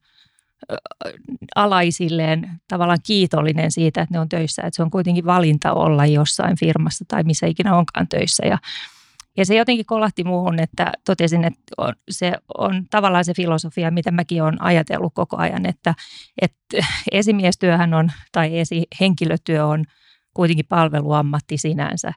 alaisilleen 1.56 2.50
tavallaan 2.68 2.98
kiitollinen 3.06 3.70
siitä, 3.70 4.02
että 4.02 4.14
ne 4.14 4.20
on 4.20 4.28
töissä, 4.28 4.62
että 4.62 4.76
se 4.76 4.82
on 4.82 4.90
kuitenkin 4.90 5.24
valinta 5.24 5.72
olla 5.72 6.06
jossain 6.06 6.58
firmassa 6.58 7.04
tai 7.08 7.22
missä 7.22 7.46
ikinä 7.46 7.76
onkaan 7.76 8.08
töissä. 8.08 8.46
Ja 8.46 8.58
ja 9.36 9.46
se 9.46 9.54
jotenkin 9.54 9.86
kolahti 9.86 10.24
muuhun, 10.24 10.60
että 10.60 10.92
totesin, 11.04 11.44
että 11.44 11.62
on, 11.76 11.92
se 12.10 12.32
on 12.58 12.84
tavallaan 12.90 13.24
se 13.24 13.34
filosofia, 13.34 13.90
mitä 13.90 14.10
mäkin 14.10 14.42
olen 14.42 14.62
ajatellut 14.62 15.14
koko 15.14 15.36
ajan, 15.36 15.66
että, 15.66 15.94
että 16.42 16.86
esimiestyöhän 17.12 17.94
on, 17.94 18.12
tai 18.32 18.58
esihenkilötyö 18.58 19.66
on 19.66 19.84
kuitenkin 20.34 20.66
palveluammatti 20.68 21.58
sinänsä, 21.58 22.12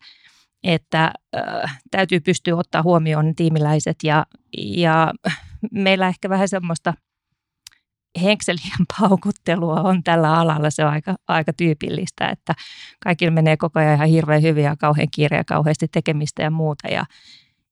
että 0.63 1.13
äh, 1.35 1.79
täytyy 1.91 2.19
pystyä 2.19 2.55
ottaa 2.55 2.83
huomioon 2.83 3.35
tiimiläiset 3.35 3.97
ja, 4.03 4.25
ja 4.57 5.13
meillä 5.71 6.07
ehkä 6.07 6.29
vähän 6.29 6.47
semmoista 6.47 6.93
henkselien 8.21 8.85
paukuttelua 8.99 9.81
on 9.81 10.03
tällä 10.03 10.33
alalla, 10.33 10.69
se 10.69 10.85
on 10.85 10.91
aika, 10.91 11.15
aika 11.27 11.53
tyypillistä, 11.53 12.27
että 12.27 12.53
kaikilla 13.03 13.31
menee 13.31 13.57
koko 13.57 13.79
ajan 13.79 13.95
ihan 13.95 14.09
hirveän 14.09 14.41
hyvin 14.41 14.63
ja 14.63 14.75
kauhean 14.75 15.07
kiire 15.15 15.37
ja 15.37 15.43
kauheasti 15.43 15.87
tekemistä 15.87 16.43
ja 16.43 16.51
muuta 16.51 16.87
ja, 16.87 17.05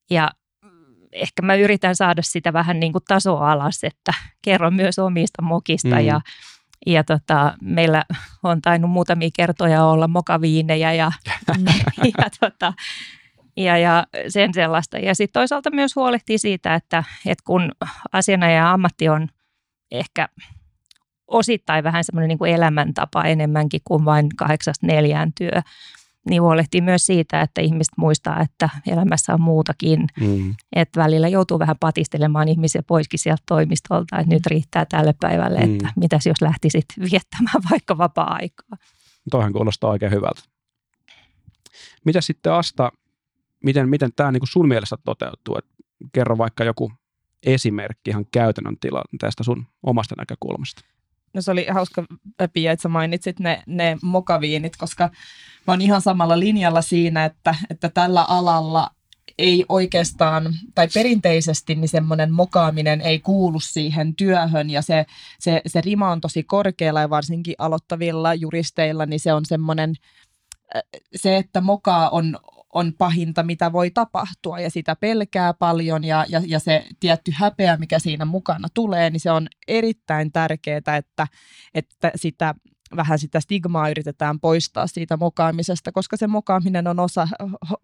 ja 0.09 0.31
ehkä 1.11 1.41
mä 1.41 1.55
yritän 1.55 1.95
saada 1.95 2.21
sitä 2.21 2.53
vähän 2.53 2.79
niin 2.79 2.91
kuin 2.91 3.03
tasoa 3.07 3.51
alas, 3.51 3.83
että 3.83 4.13
kerron 4.41 4.73
myös 4.73 4.99
omista 4.99 5.41
mokista 5.41 5.95
Mm. 5.95 6.05
ja, 6.05 6.21
ja 6.85 7.03
tota, 7.03 7.53
meillä 7.61 8.03
on 8.43 8.61
tainnut 8.61 8.91
muutamia 8.91 9.29
kertoja 9.35 9.83
olla 9.83 10.07
mokaviinejä 10.07 10.93
ja, 10.93 11.11
ja, 12.17 12.29
tota, 12.39 12.73
ja, 13.57 13.77
ja 13.77 14.07
sen 14.27 14.53
sellaista. 14.53 14.97
Ja 14.97 15.15
sitten 15.15 15.39
toisaalta 15.39 15.71
myös 15.71 15.95
huolehtii 15.95 16.37
siitä, 16.37 16.75
että, 16.75 17.03
että 17.25 17.43
kun 17.45 17.71
asiana 18.11 18.51
ja 18.51 18.71
ammatti 18.71 19.09
on 19.09 19.27
ehkä 19.91 20.29
osittain 21.27 21.83
vähän 21.83 22.03
semmoinen 22.03 22.27
niin 22.27 22.37
kuin 22.37 22.51
elämäntapa 22.51 23.23
enemmänkin 23.23 23.81
kuin 23.83 24.05
vain 24.05 24.29
kahdeksasta 24.37 24.87
neljään 24.87 25.31
työ, 25.37 25.61
niin 26.29 26.41
huolehtii 26.41 26.81
myös 26.81 27.05
siitä, 27.05 27.41
että 27.41 27.61
ihmiset 27.61 27.93
muistaa, 27.97 28.41
että 28.41 28.69
elämässä 28.87 29.33
on 29.33 29.41
muutakin. 29.41 30.07
Mm. 30.19 30.55
Että 30.75 31.01
välillä 31.01 31.27
joutuu 31.27 31.59
vähän 31.59 31.75
patistelemaan 31.79 32.47
ihmisiä 32.47 32.83
poiskin 32.87 33.19
sieltä 33.19 33.43
toimistolta, 33.45 34.19
että 34.19 34.33
nyt 34.33 34.45
riittää 34.45 34.85
tälle 34.85 35.13
päivälle, 35.21 35.65
mm. 35.65 35.73
että 35.73 35.89
mitäs 35.95 36.25
jos 36.25 36.41
lähtisit 36.41 36.85
viettämään 37.11 37.63
vaikka 37.71 37.97
vapaa-aikaa. 37.97 38.77
Toihan 39.31 39.53
kuulostaa 39.53 39.89
oikein 39.89 40.11
hyvältä. 40.11 40.41
Mitä 42.05 42.21
sitten 42.21 42.53
Asta, 42.53 42.91
miten, 43.63 43.89
miten 43.89 44.09
tämä 44.15 44.31
niin 44.31 44.41
sun 44.51 44.67
mielestä 44.67 44.97
toteutuu? 45.05 45.57
Et 45.57 45.65
kerro 46.13 46.37
vaikka 46.37 46.63
joku 46.63 46.91
esimerkki 47.45 48.09
ihan 48.09 48.25
käytännön 48.31 48.77
tilanteesta 48.79 49.43
sun 49.43 49.65
omasta 49.83 50.15
näkökulmasta. 50.17 50.81
No 51.33 51.41
se 51.41 51.51
oli 51.51 51.67
hauska, 51.71 52.05
Pia, 52.53 52.71
että 52.71 52.83
sä 52.83 52.89
mainitsit 52.89 53.39
ne, 53.39 53.63
ne 53.65 53.97
mokaviinit, 54.01 54.77
koska 54.77 55.09
mä 55.67 55.73
oon 55.73 55.81
ihan 55.81 56.01
samalla 56.01 56.39
linjalla 56.39 56.81
siinä, 56.81 57.25
että, 57.25 57.55
että 57.69 57.89
tällä 57.89 58.23
alalla 58.23 58.89
ei 59.37 59.65
oikeastaan, 59.69 60.53
tai 60.75 60.87
perinteisesti 60.93 61.75
niin 61.75 61.89
semmoinen 61.89 62.31
mokaaminen 62.31 63.01
ei 63.01 63.19
kuulu 63.19 63.59
siihen 63.59 64.15
työhön 64.15 64.69
ja 64.69 64.81
se, 64.81 65.05
se, 65.39 65.61
se 65.67 65.81
rima 65.81 66.11
on 66.11 66.21
tosi 66.21 66.43
korkealla 66.43 67.01
ja 67.01 67.09
varsinkin 67.09 67.55
aloittavilla 67.57 68.33
juristeilla, 68.33 69.05
niin 69.05 69.19
se 69.19 69.33
on 69.33 69.45
semmoinen, 69.45 69.95
se, 71.15 71.37
että 71.37 71.61
mokaa 71.61 72.09
on, 72.09 72.39
on 72.73 72.93
pahinta, 72.97 73.43
mitä 73.43 73.71
voi 73.71 73.91
tapahtua 73.91 74.59
ja 74.59 74.69
sitä 74.69 74.95
pelkää 74.95 75.53
paljon 75.53 76.03
ja, 76.03 76.25
ja, 76.29 76.41
ja 76.45 76.59
se 76.59 76.85
tietty 76.99 77.31
häpeä, 77.35 77.77
mikä 77.77 77.99
siinä 77.99 78.25
mukana 78.25 78.67
tulee, 78.73 79.09
niin 79.09 79.19
se 79.19 79.31
on 79.31 79.47
erittäin 79.67 80.31
tärkeää, 80.31 80.97
että, 80.97 81.27
että 81.73 82.11
sitä 82.15 82.55
vähän 82.95 83.19
sitä 83.19 83.39
stigmaa 83.39 83.89
yritetään 83.89 84.39
poistaa 84.39 84.87
siitä 84.87 85.17
mokaamisesta, 85.17 85.91
koska 85.91 86.17
se 86.17 86.27
mokaaminen 86.27 86.87
on 86.87 86.99
osa, 86.99 87.27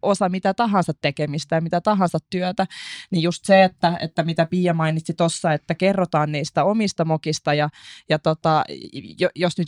osa 0.01 0.29
mitä 0.29 0.53
tahansa 0.53 0.93
tekemistä 1.01 1.55
ja 1.55 1.61
mitä 1.61 1.81
tahansa 1.81 2.17
työtä. 2.29 2.67
Niin 3.11 3.23
just 3.23 3.45
se, 3.45 3.63
että, 3.63 3.97
että 4.01 4.23
mitä 4.23 4.45
Pia 4.45 4.73
mainitsi 4.73 5.13
tuossa, 5.13 5.53
että 5.53 5.75
kerrotaan 5.75 6.31
niistä 6.31 6.63
omista 6.63 7.05
mokista 7.05 7.53
ja, 7.53 7.69
ja 8.09 8.19
tota, 8.19 8.63
jos 9.35 9.57
nyt, 9.57 9.67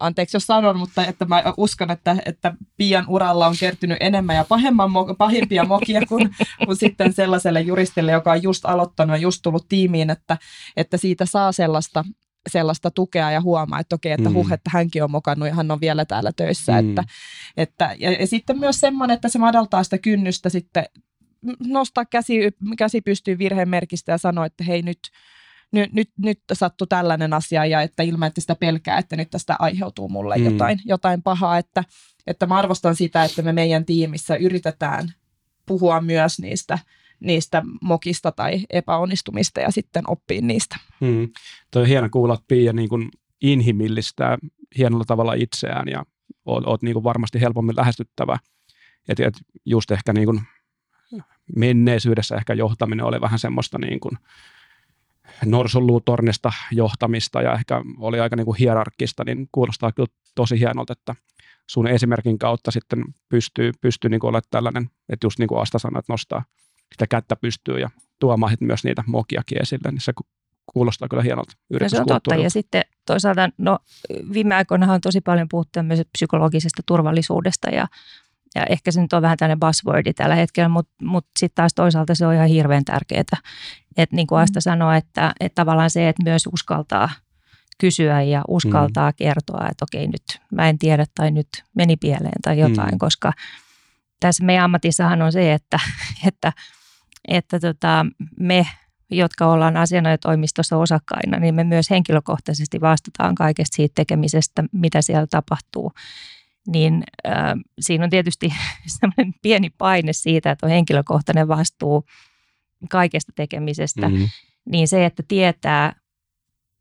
anteeksi 0.00 0.36
jos 0.36 0.46
sanon, 0.46 0.78
mutta 0.78 1.06
että 1.06 1.24
mä 1.24 1.42
uskon, 1.56 1.90
että, 1.90 2.16
että 2.26 2.54
Pian 2.76 3.04
uralla 3.08 3.46
on 3.46 3.54
kertynyt 3.60 3.98
enemmän 4.00 4.36
ja 4.36 4.44
pahemman, 4.44 4.90
pahimpia 5.18 5.64
mokia 5.64 6.00
kuin, 6.08 6.36
kuin 6.64 6.76
sitten 6.76 7.12
sellaiselle 7.12 7.60
juristille, 7.60 8.12
joka 8.12 8.32
on 8.32 8.42
just 8.42 8.64
aloittanut 8.64 9.16
ja 9.16 9.22
just 9.22 9.40
tullut 9.42 9.68
tiimiin, 9.68 10.10
että, 10.10 10.38
että 10.76 10.96
siitä 10.96 11.26
saa 11.26 11.52
sellaista 11.52 12.04
sellaista 12.48 12.90
tukea 12.90 13.30
ja 13.30 13.40
huomaa, 13.40 13.80
että 13.80 13.94
okei, 13.94 14.12
että 14.12 14.30
huh, 14.30 14.46
mm. 14.46 14.52
että 14.52 14.70
hänkin 14.72 15.04
on 15.04 15.10
mokannut 15.10 15.48
ja 15.48 15.54
hän 15.54 15.70
on 15.70 15.80
vielä 15.80 16.04
täällä 16.04 16.30
töissä. 16.36 16.72
Mm. 16.72 16.88
Että, 16.88 17.04
että, 17.56 17.96
ja, 17.98 18.12
ja 18.12 18.26
sitten 18.26 18.58
myös 18.58 18.80
semmoinen, 18.80 19.14
että 19.14 19.28
se 19.28 19.38
madaltaa 19.38 19.84
sitä 19.84 19.98
kynnystä 19.98 20.48
sitten 20.48 20.84
nostaa 21.66 22.04
käsi, 22.04 22.38
käsi 22.78 23.00
pystyy 23.00 23.38
virhemerkistä 23.38 24.12
ja 24.12 24.18
sanoa, 24.18 24.46
että 24.46 24.64
hei 24.64 24.82
nyt, 24.82 24.98
nyt, 25.72 25.92
nyt, 25.92 26.10
nyt 26.18 26.38
sattui 26.52 26.86
tällainen 26.86 27.32
asia 27.32 27.66
ja 27.66 27.82
että 27.82 28.02
ilman, 28.02 28.26
että 28.26 28.40
sitä 28.40 28.54
pelkää, 28.54 28.98
että 28.98 29.16
nyt 29.16 29.30
tästä 29.30 29.56
aiheutuu 29.58 30.08
mulle 30.08 30.36
mm. 30.36 30.44
jotain, 30.44 30.78
jotain 30.84 31.22
pahaa. 31.22 31.58
Että, 31.58 31.84
että 32.26 32.46
mä 32.46 32.58
arvostan 32.58 32.96
sitä, 32.96 33.24
että 33.24 33.42
me 33.42 33.52
meidän 33.52 33.84
tiimissä 33.84 34.36
yritetään 34.36 35.08
puhua 35.66 36.00
myös 36.00 36.38
niistä– 36.38 36.78
niistä 37.22 37.62
mokista 37.80 38.32
tai 38.32 38.60
epäonnistumista 38.70 39.60
ja 39.60 39.70
sitten 39.70 40.02
oppii 40.06 40.40
niistä. 40.40 40.76
Hmm. 41.00 41.28
Toi 41.70 41.82
on 41.82 41.88
hieno 41.88 42.08
kuulla, 42.10 42.34
että 42.34 42.44
Pia 42.48 42.72
niin 42.72 42.88
kuin 42.88 43.08
inhimillistää 43.42 44.38
hienolla 44.78 45.04
tavalla 45.04 45.34
itseään 45.34 45.88
ja 45.88 46.04
oot, 46.44 46.66
oot 46.66 46.82
niin 46.82 46.94
kuin 46.94 47.04
varmasti 47.04 47.40
helpommin 47.40 47.76
lähestyttävä. 47.76 48.38
Et, 49.08 49.20
et 49.20 49.34
just 49.64 49.90
ehkä 49.90 50.12
niin 50.12 50.26
kuin 50.26 50.40
menneisyydessä 51.56 52.36
ehkä 52.36 52.54
johtaminen 52.54 53.06
oli 53.06 53.20
vähän 53.20 53.38
semmoista 53.38 53.78
niin 53.78 54.00
kuin 54.00 54.18
norsunluutornista 55.44 56.52
johtamista 56.72 57.42
ja 57.42 57.54
ehkä 57.54 57.82
oli 57.98 58.20
aika 58.20 58.36
niin 58.36 58.44
kuin 58.44 58.58
hierarkkista, 58.58 59.24
niin 59.24 59.48
kuulostaa 59.52 59.92
kyllä 59.92 60.08
tosi 60.34 60.58
hienolta, 60.58 60.92
että 60.92 61.14
sun 61.66 61.86
esimerkin 61.86 62.38
kautta 62.38 62.70
sitten 62.70 63.04
pystyy, 63.28 63.72
pystyy 63.80 64.10
niin 64.10 64.20
kuin 64.20 64.28
olemaan 64.28 64.48
tällainen, 64.50 64.90
että 65.08 65.26
just 65.26 65.38
niin 65.38 65.48
kuin 65.48 65.62
Asta 65.62 65.78
sanoi, 65.78 65.98
että 65.98 66.12
nostaa 66.12 66.44
sitä 66.92 67.06
kättä 67.06 67.36
pystyy 67.36 67.78
ja 67.78 67.90
tuomaan 68.18 68.56
myös 68.60 68.84
niitä 68.84 69.04
mokiakin 69.06 69.62
esille, 69.62 69.90
niin 69.90 70.00
se 70.00 70.12
kuulostaa 70.66 71.08
kyllä 71.08 71.22
hienolta 71.22 71.52
no 71.80 71.88
se 71.88 72.00
on 72.00 72.06
totta. 72.06 72.34
Ja 72.34 72.50
sitten 72.50 72.82
toisaalta, 73.06 73.48
no 73.58 73.78
viime 74.32 74.54
aikoina 74.54 74.92
on 74.92 75.00
tosi 75.00 75.20
paljon 75.20 75.48
puhuttu 75.50 75.80
psykologisesta 76.12 76.82
turvallisuudesta 76.86 77.70
ja, 77.70 77.88
ja 78.54 78.64
ehkä 78.64 78.90
se 78.90 79.02
nyt 79.02 79.12
on 79.12 79.22
vähän 79.22 79.36
tällainen 79.36 79.60
buzzwordi 79.60 80.12
tällä 80.12 80.34
hetkellä, 80.34 80.68
mutta, 80.68 80.92
mutta 81.02 81.30
sitten 81.38 81.54
taas 81.54 81.74
toisaalta 81.74 82.14
se 82.14 82.26
on 82.26 82.34
ihan 82.34 82.48
hirveän 82.48 82.84
tärkeää. 82.84 83.24
Että 83.96 84.16
niin 84.16 84.26
kuin 84.26 84.40
Asta 84.40 84.58
mm. 84.58 84.62
sanoi, 84.62 84.98
että, 84.98 85.32
että 85.40 85.54
tavallaan 85.54 85.90
se, 85.90 86.08
että 86.08 86.22
myös 86.22 86.48
uskaltaa 86.52 87.10
kysyä 87.78 88.22
ja 88.22 88.42
uskaltaa 88.48 89.10
mm. 89.10 89.14
kertoa, 89.16 89.68
että 89.70 89.84
okei 89.84 90.06
nyt 90.06 90.22
mä 90.52 90.68
en 90.68 90.78
tiedä 90.78 91.04
tai 91.14 91.30
nyt 91.30 91.48
meni 91.74 91.96
pieleen 91.96 92.42
tai 92.42 92.58
jotain, 92.58 92.92
mm. 92.92 92.98
koska 92.98 93.32
tässä 94.20 94.44
meidän 94.44 94.64
ammatissahan 94.64 95.22
on 95.22 95.32
se, 95.32 95.52
että, 95.52 95.80
että 96.28 96.52
että 97.28 97.60
tota, 97.60 98.06
me, 98.40 98.66
jotka 99.10 99.46
ollaan 99.46 99.76
asianajotoimistossa 99.76 100.76
osakkaina, 100.76 101.38
niin 101.38 101.54
me 101.54 101.64
myös 101.64 101.90
henkilökohtaisesti 101.90 102.80
vastataan 102.80 103.34
kaikesta 103.34 103.76
siitä 103.76 103.92
tekemisestä, 103.94 104.64
mitä 104.72 105.02
siellä 105.02 105.26
tapahtuu. 105.26 105.92
Niin 106.66 107.04
äh, 107.26 107.34
siinä 107.80 108.04
on 108.04 108.10
tietysti 108.10 108.52
sellainen 109.00 109.34
pieni 109.42 109.70
paine 109.70 110.12
siitä, 110.12 110.50
että 110.50 110.66
on 110.66 110.70
henkilökohtainen 110.70 111.48
vastuu 111.48 112.04
kaikesta 112.90 113.32
tekemisestä. 113.36 114.08
Mm-hmm. 114.08 114.28
Niin 114.64 114.88
se, 114.88 115.04
että 115.04 115.22
tietää 115.28 115.92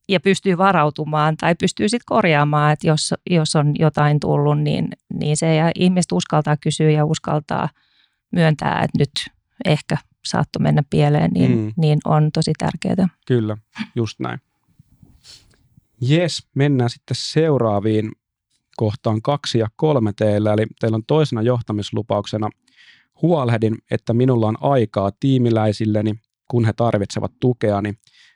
ja 0.10 0.20
pystyy 0.20 0.58
varautumaan 0.58 1.38
tai 1.38 1.56
pystyy 1.56 1.90
sitten 1.90 2.06
korjaamaan, 2.06 2.74
että 2.74 2.88
jos, 2.88 3.14
jos 3.30 3.56
on 3.56 3.74
jotain 3.80 4.20
tullut, 4.20 4.60
niin, 4.60 4.90
niin 5.14 5.38
se 5.38 5.56
ja 5.56 5.72
ihmiset 5.76 6.12
uskaltaa 6.12 6.58
kysyä 6.58 6.90
ja 6.90 7.06
uskaltaa 7.06 7.70
myöntää, 8.32 8.82
että 8.82 8.98
nyt 8.98 9.12
ehkä 9.66 9.98
saattoi 10.25 10.63
mennä 10.63 10.84
pieleen, 10.90 11.32
niin, 11.34 11.58
mm. 11.58 11.74
niin 11.78 12.00
on 12.06 12.32
tosi 12.34 12.51
tärkeää. 12.58 13.10
Kyllä, 13.28 13.58
just 13.96 14.20
näin. 14.20 14.40
Jes, 16.01 16.48
mennään 16.56 16.90
sitten 16.90 17.18
seuraaviin 17.20 18.12
kohtaan 18.78 19.22
kaksi 19.22 19.60
ja 19.60 19.68
kolme 19.75 20.13
teillä. 20.13 20.54
Eli 20.54 20.66
teillä 20.80 20.96
on 20.96 21.06
toisena 21.08 21.42
johtamislupauksena 21.42 22.50
huolehdin, 23.22 23.78
että 23.92 24.13
minulla 24.13 24.48
on 24.48 24.58
aikaa 24.62 25.12
tiimiläisilleni, 25.20 26.13
kun 26.48 26.66
he 26.66 26.74
tarvitsevat 26.74 27.32
tukeani 27.40 27.94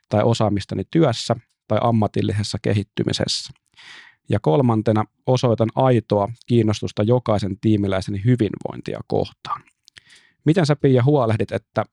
tai 0.10 0.24
osaamistani 0.24 0.84
työssä 0.92 1.36
tai 1.68 1.80
ammatillisessa 1.82 2.58
kehittymisessä. 2.62 3.54
Ja 4.30 4.39
kolmantena 4.39 5.06
osoitan 5.25 5.70
aitoa 5.75 6.27
kiinnostusta 6.48 7.04
jokaisen 7.04 7.60
tiimiläiseni 7.62 8.22
hyvinvointia 8.25 9.00
kohtaan. 9.08 9.63
Miten 10.46 10.66
sä 10.66 10.75
Pia 10.75 11.04
huolehdit, 11.04 11.52
että 11.52 11.86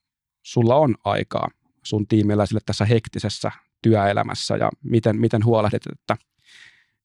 sulla 0.42 0.76
on 0.76 0.94
aikaa 1.04 1.48
sun 1.82 2.06
tiimiläisille 2.06 2.60
tässä 2.66 2.84
hektisessä 2.84 3.52
työelämässä 3.82 4.56
ja 4.56 4.70
miten, 4.82 5.20
miten 5.20 5.44
huolehdit, 5.44 5.82
että 5.92 6.16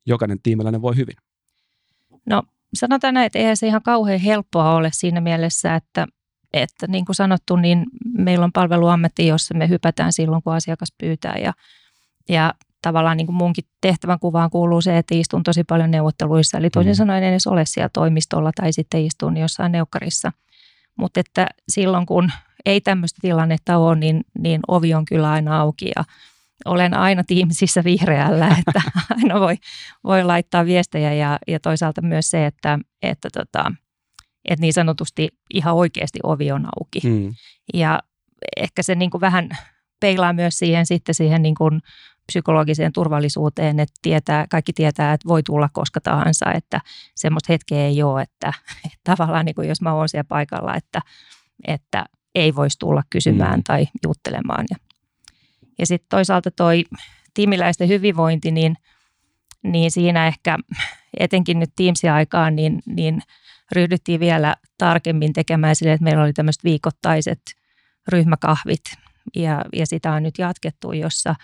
jokainen 0.06 0.42
tiimiläinen 0.44 0.82
voi 0.82 0.96
hyvin? 0.96 1.16
No 2.26 2.44
sanotaan 2.74 3.14
näin, 3.14 3.26
että 3.26 3.40
eihän 3.40 3.58
se 3.58 3.68
ihan 3.68 3.82
kauhean 3.82 4.20
helppoa 4.20 4.76
ole 4.76 4.90
siinä 4.94 5.22
mielessä, 5.22 5.76
että, 5.76 6.08
että 6.54 6.88
niin 6.88 7.06
kuin 7.06 7.16
sanottu, 7.16 7.56
niin 7.56 7.86
meillä 8.18 8.44
on 8.44 8.52
palveluammatti, 8.52 9.28
jossa 9.28 9.54
me 9.54 9.70
hypätään 9.70 10.14
silloin, 10.14 10.44
kun 10.44 10.54
asiakas 10.54 10.94
pyytää 10.98 11.36
ja, 11.38 11.54
ja 12.30 12.54
tavallaan 12.82 13.18
niin 13.18 13.28
kuin 13.28 13.36
munkin 13.36 13.64
tehtävän 13.82 14.20
kuvaan 14.20 14.50
kuuluu 14.50 14.82
se, 14.82 14.98
että 14.98 15.16
istun 15.16 15.44
tosi 15.44 15.64
paljon 15.64 15.92
neuvotteluissa, 15.92 16.58
eli 16.58 16.70
toisin 16.70 16.94
mm. 16.94 16.98
sanoen 16.98 17.24
en 17.24 17.30
edes 17.30 17.48
ole 17.48 17.66
siellä 17.66 17.90
toimistolla 17.90 18.52
tai 18.56 18.74
sitten 18.74 19.06
istun 19.06 19.38
jossain 19.38 19.72
neukkarissa– 19.72 20.32
mutta 20.98 21.20
että 21.20 21.48
silloin 21.70 22.06
kun 22.06 22.32
ei 22.66 22.82
tämmöistä 22.82 23.20
tilannetta 23.22 23.78
ole, 23.78 23.96
niin, 23.96 24.22
niin 24.40 24.62
ovi 24.68 24.94
on 24.94 25.06
kyllä 25.06 25.32
aina 25.32 25.60
auki 25.60 25.92
ja 25.96 26.04
olen 26.66 26.94
aina 26.94 27.24
tiimisissä 27.24 27.84
vihreällä, 27.84 28.48
että 28.68 28.82
aina 29.10 29.40
voi, 29.40 29.56
voi 30.04 30.24
laittaa 30.24 30.66
viestejä 30.66 31.14
ja, 31.14 31.40
ja 31.48 31.60
toisaalta 31.60 32.02
myös 32.02 32.30
se, 32.30 32.46
että, 32.46 32.80
että, 33.02 33.30
tota, 33.34 33.72
että 34.46 34.62
niin 34.62 34.74
sanotusti 34.74 35.30
ihan 35.54 35.76
oikeasti 35.76 36.20
ovi 36.24 36.52
on 36.52 36.66
auki. 36.66 37.00
Mm. 37.04 37.34
Ja 37.74 38.00
ehkä 38.58 38.84
se 38.84 38.96
niin 38.96 39.12
kuin 39.12 39.22
vähän 39.22 39.50
peilaa 40.00 40.34
myös 40.34 40.58
siihen 40.58 40.86
sitten 40.86 41.16
siihen 41.16 41.42
niin 41.42 41.56
kuin 41.56 41.82
psykologiseen 42.28 42.94
turvallisuuteen, 42.94 43.80
että 43.80 44.00
tietää, 44.02 44.46
kaikki 44.50 44.74
tietää, 44.74 45.14
että 45.14 45.28
voi 45.28 45.44
tulla 45.44 45.70
koska 45.74 46.02
tahansa, 46.02 46.52
että 46.52 46.82
semmoista 47.16 47.54
hetkeä 47.54 47.86
ei 47.86 48.04
ole, 48.04 48.22
että, 48.22 48.54
että 48.86 49.00
tavallaan 49.04 49.46
niin 49.46 49.56
kuin 49.56 49.68
jos 49.68 49.82
mä 49.82 49.94
oon 49.94 50.10
siellä 50.10 50.28
paikalla, 50.28 50.76
että, 50.76 51.02
että 51.68 52.06
ei 52.36 52.56
voisi 52.56 52.80
tulla 52.80 53.04
kysymään 53.10 53.60
mm. 53.60 53.64
tai 53.64 53.88
juttelemaan. 54.04 54.66
Ja, 54.70 54.78
ja 55.80 55.86
sitten 55.86 56.10
toisaalta 56.10 56.52
toi, 56.52 56.84
tiimiläisten 57.34 57.88
hyvinvointi, 57.88 58.52
niin, 58.52 58.76
niin 59.64 59.92
siinä 59.92 60.28
ehkä 60.28 60.58
etenkin 61.20 61.60
nyt 61.60 61.70
Teamsin 61.76 62.12
aikaan, 62.12 62.56
niin, 62.56 62.82
niin 62.86 63.22
ryhdyttiin 63.72 64.20
vielä 64.20 64.56
tarkemmin 64.78 65.34
tekemään 65.34 65.76
sille, 65.76 65.94
että 65.94 66.04
meillä 66.04 66.24
oli 66.24 66.34
tämmöiset 66.34 66.64
viikoittaiset 66.64 67.42
ryhmäkahvit 68.08 68.84
ja, 69.36 69.66
ja 69.74 69.88
sitä 69.88 70.12
on 70.14 70.24
nyt 70.24 70.38
jatkettu, 70.38 70.92
jossa 70.92 71.36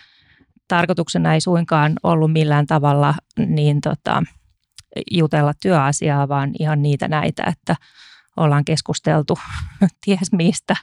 tarkoituksena 0.68 1.34
ei 1.34 1.40
suinkaan 1.40 1.92
ollut 2.02 2.32
millään 2.32 2.66
tavalla 2.66 3.14
niin 3.46 3.80
tota, 3.80 4.22
jutella 5.10 5.52
työasiaa, 5.62 6.28
vaan 6.28 6.50
ihan 6.58 6.82
niitä 6.82 7.08
näitä, 7.08 7.44
että 7.46 7.76
ollaan 8.36 8.64
keskusteltu 8.64 9.38
ties 10.04 10.32
mistä. 10.32 10.76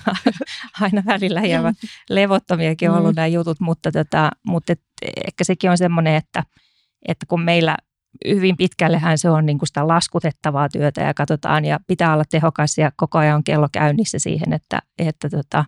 Aina 0.80 1.02
välillä 1.06 1.40
hieman 1.40 1.74
levottomiakin 2.10 2.90
on 2.90 2.98
ollut 2.98 3.12
mm. 3.12 3.16
nämä 3.16 3.26
jutut, 3.26 3.60
mutta, 3.60 3.92
tota, 3.92 4.30
mutta 4.46 4.72
et, 4.72 4.80
ehkä 5.26 5.44
sekin 5.44 5.70
on 5.70 5.78
semmoinen, 5.78 6.14
että, 6.14 6.42
että 7.08 7.26
kun 7.26 7.42
meillä 7.42 7.76
hyvin 8.28 8.56
pitkällehän 8.56 9.18
se 9.18 9.30
on 9.30 9.46
niin 9.46 9.58
kuin 9.58 9.66
sitä 9.66 9.88
laskutettavaa 9.88 10.68
työtä 10.68 11.00
ja 11.00 11.14
katsotaan 11.14 11.64
ja 11.64 11.80
pitää 11.86 12.12
olla 12.12 12.24
tehokas 12.30 12.78
ja 12.78 12.92
koko 12.96 13.18
ajan 13.18 13.36
on 13.36 13.44
kello 13.44 13.68
käynnissä 13.72 14.18
siihen, 14.18 14.52
että, 14.52 14.78
että 14.98 15.28
tota, 15.30 15.64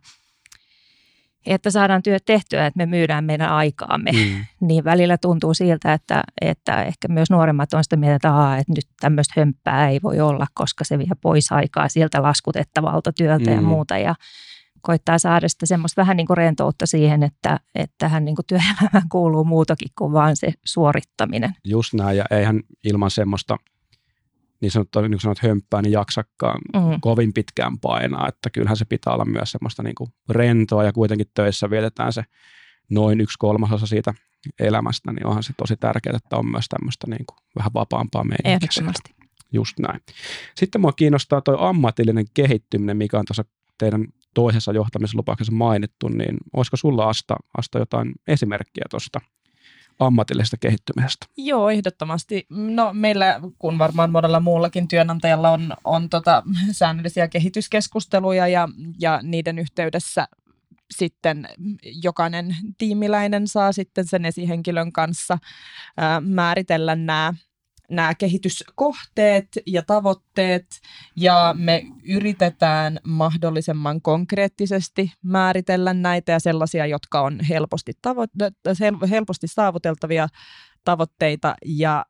että 1.55 1.71
saadaan 1.71 2.03
työt 2.03 2.25
tehtyä, 2.25 2.67
että 2.67 2.79
me 2.79 2.87
myydään 2.87 3.25
meidän 3.25 3.51
aikaamme. 3.51 4.11
Mm. 4.13 4.45
Niin 4.69 4.85
välillä 4.85 5.19
tuntuu 5.19 5.55
siltä, 5.55 5.93
että, 5.93 6.23
että 6.41 6.83
ehkä 6.83 7.09
myös 7.09 7.31
nuoremmat 7.31 7.75
on 7.75 7.85
sitä 7.85 7.97
mieltä, 7.97 8.17
että, 8.17 8.35
Aa, 8.35 8.57
että 8.57 8.73
nyt 8.73 8.87
tämmöistä 9.01 9.35
hömppää 9.37 9.89
ei 9.89 10.01
voi 10.03 10.21
olla, 10.21 10.47
koska 10.55 10.85
se 10.85 10.99
vie 10.99 11.07
pois 11.21 11.53
aikaa 11.53 11.89
sieltä 11.89 12.23
laskutettavalta 12.23 13.13
työltä 13.13 13.51
mm. 13.51 13.57
ja 13.57 13.63
muuta. 13.63 13.99
Ja 13.99 14.15
koittaa 14.81 15.19
saada 15.19 15.49
sitä 15.49 15.67
semmoista 15.67 16.01
vähän 16.03 16.17
niin 16.17 16.27
kuin 16.27 16.37
rentoutta 16.37 16.87
siihen, 16.87 17.23
että, 17.23 17.61
että 17.75 17.95
tähän 17.99 18.25
niin 18.25 18.37
kuin 18.37 18.47
työelämään 18.47 19.09
kuuluu 19.09 19.45
muutakin 19.45 19.89
kuin 19.99 20.13
vaan 20.13 20.37
se 20.37 20.53
suorittaminen. 20.65 21.55
Just 21.65 21.95
näin, 21.95 22.17
ja 22.17 22.25
eihän 22.31 22.61
ilman 22.85 23.11
semmoista 23.11 23.57
niin 24.61 24.71
sanottua, 24.71 25.03
niin 25.03 25.11
kuin 25.11 25.21
sanot, 25.21 25.43
hömppää, 25.43 25.83
niin 25.83 25.93
jaksakkaan 25.93 26.61
mm. 26.75 27.01
kovin 27.01 27.33
pitkään 27.33 27.79
painaa. 27.79 28.29
Että 28.29 28.51
kyllähän 28.51 28.77
se 28.77 28.85
pitää 28.85 29.13
olla 29.13 29.25
myös 29.25 29.53
semmoista 29.53 29.83
niin 29.83 29.95
kuin 29.95 30.11
rentoa 30.29 30.85
ja 30.85 30.93
kuitenkin 30.93 31.31
töissä 31.35 31.71
vietetään 31.71 32.13
se 32.13 32.25
noin 32.91 33.21
yksi 33.21 33.39
kolmasosa 33.39 33.87
siitä 33.87 34.15
elämästä, 34.61 35.13
niin 35.13 35.27
onhan 35.27 35.43
se 35.43 35.53
tosi 35.57 35.77
tärkeää, 35.77 36.17
että 36.17 36.37
on 36.37 36.51
myös 36.51 36.67
tämmöistä 36.69 37.07
niin 37.11 37.27
kuin 37.27 37.39
vähän 37.57 37.71
vapaampaa 37.75 38.25
meininkiä. 38.25 38.53
Ehdottomasti. 38.53 39.15
Just 39.53 39.79
näin. 39.79 40.01
Sitten 40.55 40.81
mua 40.81 40.93
kiinnostaa 40.93 41.41
tuo 41.41 41.57
ammatillinen 41.59 42.27
kehittyminen, 42.35 42.97
mikä 42.97 43.19
on 43.19 43.25
tuossa 43.25 43.45
teidän 43.79 44.07
toisessa 44.35 44.73
johtamislupauksessa 44.73 45.53
mainittu, 45.53 46.09
niin 46.09 46.37
olisiko 46.57 46.77
sulla 46.77 47.09
Asta, 47.09 47.37
Asta 47.59 47.79
jotain 47.79 48.13
esimerkkiä 48.27 48.85
tuosta 48.91 49.21
ammatillisesta 49.99 50.57
kehittymisestä? 50.57 51.27
Joo, 51.37 51.71
ehdottomasti. 51.71 52.47
No 52.51 52.91
meillä, 52.93 53.41
kun 53.59 53.79
varmaan 53.79 54.11
monella 54.11 54.41
muullakin 54.41 54.89
työnantajalla 54.89 55.51
on, 55.51 55.75
on 55.85 56.09
tota, 56.09 56.43
säännöllisiä 56.73 57.29
kehityskeskusteluja 57.29 58.49
ja, 58.49 58.69
ja 59.01 59.21
niiden 59.23 59.59
yhteydessä 59.59 60.29
sitten 60.91 61.49
jokainen 62.03 62.57
tiimiläinen 62.79 63.49
saa 63.49 63.73
sitten 63.73 64.07
sen 64.07 64.25
esihenkilön 64.25 64.93
kanssa 64.93 65.39
ää, 65.97 66.21
määritellä 66.21 66.97
nämä 66.97 67.35
nämä 67.91 68.15
kehityskohteet 68.15 69.49
ja 69.67 69.83
tavoitteet 69.83 70.67
ja 71.17 71.55
me 71.59 71.83
yritetään 72.09 73.01
mahdollisimman 73.05 74.03
konkreettisesti 74.03 75.13
määritellä 75.23 75.95
näitä 75.95 76.33
ja 76.33 76.41
sellaisia, 76.41 76.87
jotka 76.87 77.21
on 77.21 77.41
helposti, 77.41 77.93
tavo- 78.07 79.07
helposti 79.11 79.47
saavuteltavia 79.49 80.29
tavoitteita 80.85 81.55
ja 81.67 82.05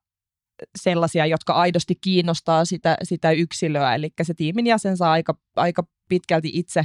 sellaisia, 0.78 1.26
jotka 1.26 1.52
aidosti 1.52 1.94
kiinnostaa 1.94 2.64
sitä, 2.64 2.96
sitä 3.02 3.30
yksilöä. 3.30 3.94
Eli 3.94 4.10
se 4.22 4.34
tiimin 4.34 4.66
jäsen 4.66 4.96
saa 4.96 5.12
aika, 5.12 5.34
aika 5.56 5.82
pitkälti 6.08 6.50
itse, 6.54 6.84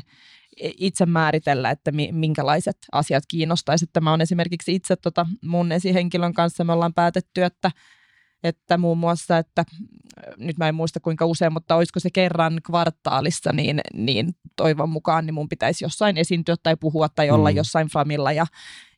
itse 0.62 1.06
määritellä, 1.06 1.70
että 1.72 1.92
minkälaiset 2.12 2.78
asiat 2.92 3.24
kiinnostaisi. 3.28 3.86
Tämä 3.94 4.14
on 4.14 4.22
esimerkiksi 4.22 4.76
itse 4.76 4.96
tota 4.96 5.26
mun 5.46 5.72
esihenkilön 5.72 6.34
kanssa, 6.34 6.64
me 6.64 6.74
ollaan 6.74 6.94
päätetty, 6.94 7.44
että 7.44 7.72
että 8.44 8.78
muun 8.78 8.98
muassa, 8.98 9.38
että 9.38 9.66
nyt 10.38 10.58
mä 10.58 10.68
en 10.68 10.76
muista 10.76 11.00
kuinka 11.00 11.26
usein, 11.26 11.54
mutta 11.54 11.76
olisiko 11.76 12.00
se 12.00 12.10
kerran 12.10 12.60
kvartaalissa, 12.66 13.54
niin, 13.54 13.82
niin 13.94 14.36
toivon 14.56 14.90
mukaan 14.90 15.26
niin 15.26 15.34
mun 15.34 15.50
pitäisi 15.50 15.86
jossain 15.86 16.18
esiintyä 16.18 16.56
tai 16.64 16.76
puhua 16.80 17.10
tai 17.10 17.30
olla 17.30 17.50
mm. 17.50 17.56
jossain 17.56 17.88
familla 17.88 18.32
ja, 18.32 18.46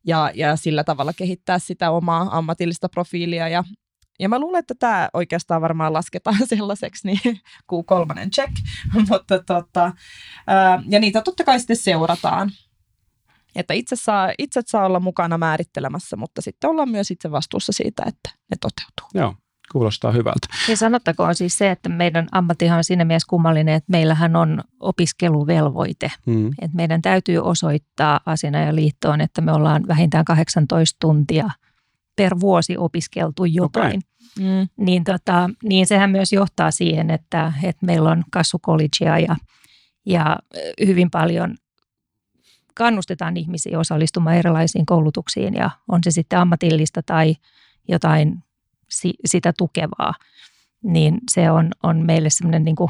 ja, 0.05 0.31
ja 0.33 0.55
sillä 0.55 0.83
tavalla 0.83 1.13
kehittää 1.13 1.59
sitä 1.59 1.91
omaa 1.91 2.27
ammatillista 2.31 2.89
profiilia 2.89 3.49
ja, 3.49 3.63
ja 4.19 4.29
mä 4.29 4.39
luulen, 4.39 4.59
että 4.59 4.75
tämä 4.79 5.09
oikeastaan 5.13 5.61
varmaan 5.61 5.93
lasketaan 5.93 6.47
sellaiseksi, 6.55 7.07
niin 7.07 7.39
kuu 7.67 7.83
kolmannen 7.83 8.31
check, 8.31 8.53
mutta 9.09 9.39
tota, 9.43 9.91
ää, 10.47 10.83
ja 10.89 10.99
niitä 10.99 11.21
totta 11.21 11.43
kai 11.43 11.59
sitten 11.59 11.77
seurataan. 11.77 12.51
Että 13.55 13.73
itse 13.73 13.95
saa, 13.95 14.31
itse 14.37 14.61
saa 14.65 14.85
olla 14.85 14.99
mukana 14.99 15.37
määrittelemässä, 15.37 16.15
mutta 16.15 16.41
sitten 16.41 16.69
ollaan 16.69 16.89
myös 16.89 17.11
itse 17.11 17.31
vastuussa 17.31 17.71
siitä, 17.71 18.03
että 18.07 18.29
ne 18.51 18.57
toteutuu. 18.61 19.09
Joo, 19.13 19.35
kuulostaa 19.71 20.11
hyvältä. 20.11 20.47
Ja 20.69 20.77
sanottakoon 20.77 21.35
siis 21.35 21.57
se, 21.57 21.71
että 21.71 21.89
meidän 21.89 22.27
ammattihan 22.31 22.77
on 22.77 22.83
siinä 22.83 23.05
mielessä 23.05 23.29
kummallinen, 23.29 23.75
että 23.75 23.91
meillähän 23.91 24.35
on 24.35 24.63
opiskeluvelvoite. 24.79 26.11
Mm. 26.25 26.47
Että 26.47 26.75
meidän 26.75 27.01
täytyy 27.01 27.37
osoittaa 27.37 28.19
asianajaliittoon, 28.25 29.21
että 29.21 29.41
me 29.41 29.51
ollaan 29.51 29.87
vähintään 29.87 30.25
18 30.25 30.97
tuntia 30.99 31.49
per 32.15 32.39
vuosi 32.39 32.77
opiskeltu 32.77 33.45
jotain. 33.45 34.01
Okay. 34.37 34.49
Mm. 34.59 34.67
Niin, 34.85 35.03
tota, 35.03 35.49
niin 35.63 35.87
sehän 35.87 36.09
myös 36.09 36.33
johtaa 36.33 36.71
siihen, 36.71 37.11
että, 37.11 37.53
että 37.63 37.85
meillä 37.85 38.09
on 38.09 38.23
kassukollegia 38.31 39.19
ja, 39.19 39.35
ja 40.05 40.37
hyvin 40.85 41.11
paljon 41.11 41.55
kannustetaan 42.75 43.37
ihmisiä 43.37 43.79
osallistumaan 43.79 44.35
erilaisiin 44.35 44.85
koulutuksiin 44.85 45.53
ja 45.53 45.69
on 45.87 45.99
se 46.03 46.11
sitten 46.11 46.39
ammatillista 46.39 47.03
tai 47.03 47.35
jotain 47.87 48.43
si, 48.89 49.13
sitä 49.25 49.53
tukevaa, 49.57 50.13
niin 50.83 51.17
se 51.31 51.51
on, 51.51 51.71
on 51.83 52.05
meille 52.05 52.29
semmoinen 52.29 52.63
niin 52.63 52.75
kuin 52.75 52.89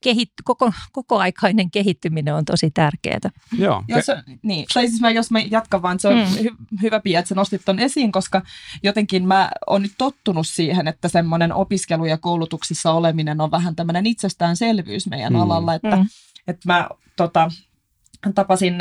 kehit, 0.00 0.32
koko, 0.44 0.72
kokoaikainen 0.92 1.70
kehittyminen 1.70 2.34
on 2.34 2.44
tosi 2.44 2.70
tärkeää. 2.70 3.30
Joo. 3.58 3.84
Jos, 3.88 4.06
niin, 4.42 4.66
tai 4.74 4.88
siis 4.88 5.00
mä, 5.00 5.10
jos 5.10 5.30
mä 5.30 5.40
jatkan 5.40 5.82
vaan, 5.82 6.00
se 6.00 6.08
on 6.08 6.14
mm. 6.14 6.42
hy, 6.42 6.50
hyvä 6.82 7.00
Pia, 7.00 7.18
että 7.18 7.28
sä 7.28 7.34
nostit 7.34 7.62
ton 7.64 7.78
esiin, 7.78 8.12
koska 8.12 8.42
jotenkin 8.82 9.26
mä 9.26 9.50
oon 9.66 9.82
nyt 9.82 9.92
tottunut 9.98 10.46
siihen, 10.46 10.88
että 10.88 11.08
semmoinen 11.08 11.52
opiskelu 11.52 12.04
ja 12.04 12.18
koulutuksissa 12.18 12.92
oleminen 12.92 13.40
on 13.40 13.50
vähän 13.50 13.76
tämmöinen 13.76 14.06
itsestäänselvyys 14.06 15.06
meidän 15.06 15.32
mm. 15.32 15.40
alalla, 15.40 15.74
että, 15.74 15.96
mm. 15.96 16.06
että 16.46 16.72
mä 16.72 16.88
tota, 17.16 17.50
tapasin 18.34 18.74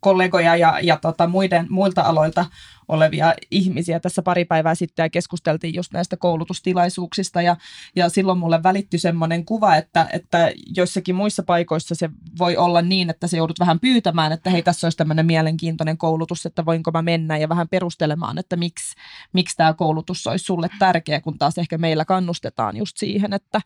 kollegoja 0.00 0.56
ja, 0.56 0.80
ja 0.82 0.96
tota, 0.96 1.26
muiden, 1.26 1.66
muilta 1.70 2.02
aloilta 2.02 2.46
olevia 2.88 3.34
ihmisiä 3.50 4.00
tässä 4.00 4.22
pari 4.22 4.44
päivää 4.44 4.74
sitten 4.74 5.04
ja 5.04 5.10
keskusteltiin 5.10 5.74
just 5.74 5.92
näistä 5.92 6.16
koulutustilaisuuksista 6.16 7.42
ja, 7.42 7.56
ja 7.96 8.08
silloin 8.08 8.38
mulle 8.38 8.62
välittyi 8.62 8.98
semmoinen 8.98 9.44
kuva, 9.44 9.76
että, 9.76 10.08
että 10.12 10.52
joissakin 10.76 11.14
muissa 11.14 11.42
paikoissa 11.42 11.94
se 11.94 12.10
voi 12.38 12.56
olla 12.56 12.82
niin, 12.82 13.10
että 13.10 13.26
se 13.26 13.36
joudut 13.36 13.60
vähän 13.60 13.80
pyytämään, 13.80 14.32
että 14.32 14.50
hei 14.50 14.62
tässä 14.62 14.86
olisi 14.86 14.98
tämmöinen 14.98 15.26
mielenkiintoinen 15.26 15.98
koulutus, 15.98 16.46
että 16.46 16.64
voinko 16.64 16.90
mä 16.90 17.02
mennä 17.02 17.36
ja 17.38 17.48
vähän 17.48 17.68
perustelemaan, 17.68 18.38
että 18.38 18.56
miksi, 18.56 18.94
miksi 19.32 19.56
tämä 19.56 19.72
koulutus 19.72 20.26
olisi 20.26 20.44
sulle 20.44 20.68
tärkeä, 20.78 21.20
kun 21.20 21.38
taas 21.38 21.58
ehkä 21.58 21.78
meillä 21.78 22.04
kannustetaan 22.04 22.76
just 22.76 22.96
siihen, 22.96 23.32
että 23.32 23.60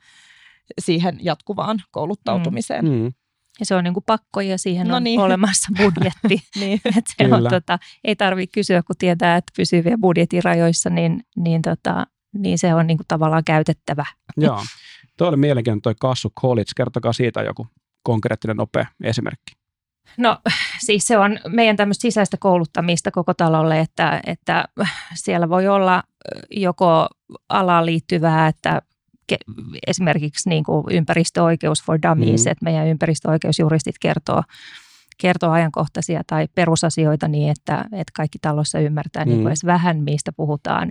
siihen 0.81 1.19
jatkuvaan 1.23 1.83
kouluttautumiseen. 1.91 2.85
Mm. 2.85 2.91
Mm. 2.91 3.13
Ja 3.61 3.67
se 3.67 3.75
on 3.75 3.85
niin 3.85 3.95
kuin 3.95 4.05
pakko 4.07 4.41
ja 4.41 4.59
siihen 4.59 4.89
no 4.89 4.97
on 4.97 5.05
niin. 5.05 5.21
olemassa 5.21 5.69
budjetti. 5.77 6.49
niin. 6.61 6.81
Et 6.99 7.05
se 7.17 7.35
on, 7.35 7.45
tota, 7.51 7.79
ei 8.05 8.17
tarvitse 8.17 8.55
kysyä, 8.55 8.83
kun 8.83 8.97
tietää, 8.99 9.37
että 9.37 9.53
pysyy 9.57 9.85
vielä 9.85 9.99
budjetin 10.01 10.45
rajoissa, 10.45 10.91
niin, 10.91 11.23
niin, 11.37 11.63
tota, 11.63 12.07
niin 12.33 12.59
se 12.59 12.75
on 12.75 12.87
niin 12.87 12.99
kuin 12.99 13.07
tavallaan 13.09 13.45
käytettävä. 13.45 14.05
Joo. 14.37 14.63
Tuo 15.17 15.29
oli 15.29 15.37
mielenkiintoinen 15.37 15.83
tuo 15.83 16.09
Kassu 16.09 16.33
College. 16.41 16.71
Kertokaa 16.77 17.13
siitä 17.13 17.43
joku 17.43 17.67
konkreettinen 18.03 18.57
nopea 18.57 18.87
esimerkki. 19.05 19.59
No 20.19 20.39
siis 20.79 21.07
se 21.07 21.19
on 21.19 21.39
meidän 21.49 21.77
tämmöistä 21.77 22.03
sisäistä 22.03 22.37
kouluttamista 22.41 23.11
koko 23.11 23.35
talolle, 23.35 23.81
että, 23.81 24.21
että 24.27 24.65
siellä 25.15 25.49
voi 25.49 25.69
olla 25.69 26.03
joko 26.51 27.09
alaan 27.49 27.87
liittyvää, 27.87 28.49
että 28.49 28.83
esimerkiksi 29.87 30.49
niin 30.49 30.65
kuin 30.65 30.85
ympäristöoikeus 30.91 31.83
for 31.83 31.99
dummies, 32.03 32.45
mm. 32.45 32.51
että 32.51 32.65
meidän 32.65 32.87
ympäristöoikeusjuristit 32.87 33.95
kertoo, 34.01 34.43
kertoo 35.19 35.51
ajankohtaisia 35.51 36.23
tai 36.27 36.49
perusasioita 36.55 37.29
niin, 37.29 37.51
että, 37.51 37.85
että 37.93 38.13
kaikki 38.17 38.39
talossa 38.39 38.79
ymmärtää 38.79 39.25
mm. 39.25 39.29
niin 39.29 39.37
kuin 39.37 39.45
mm. 39.45 39.49
edes 39.49 39.65
vähän, 39.65 40.03
mistä 40.03 40.33
puhutaan. 40.33 40.89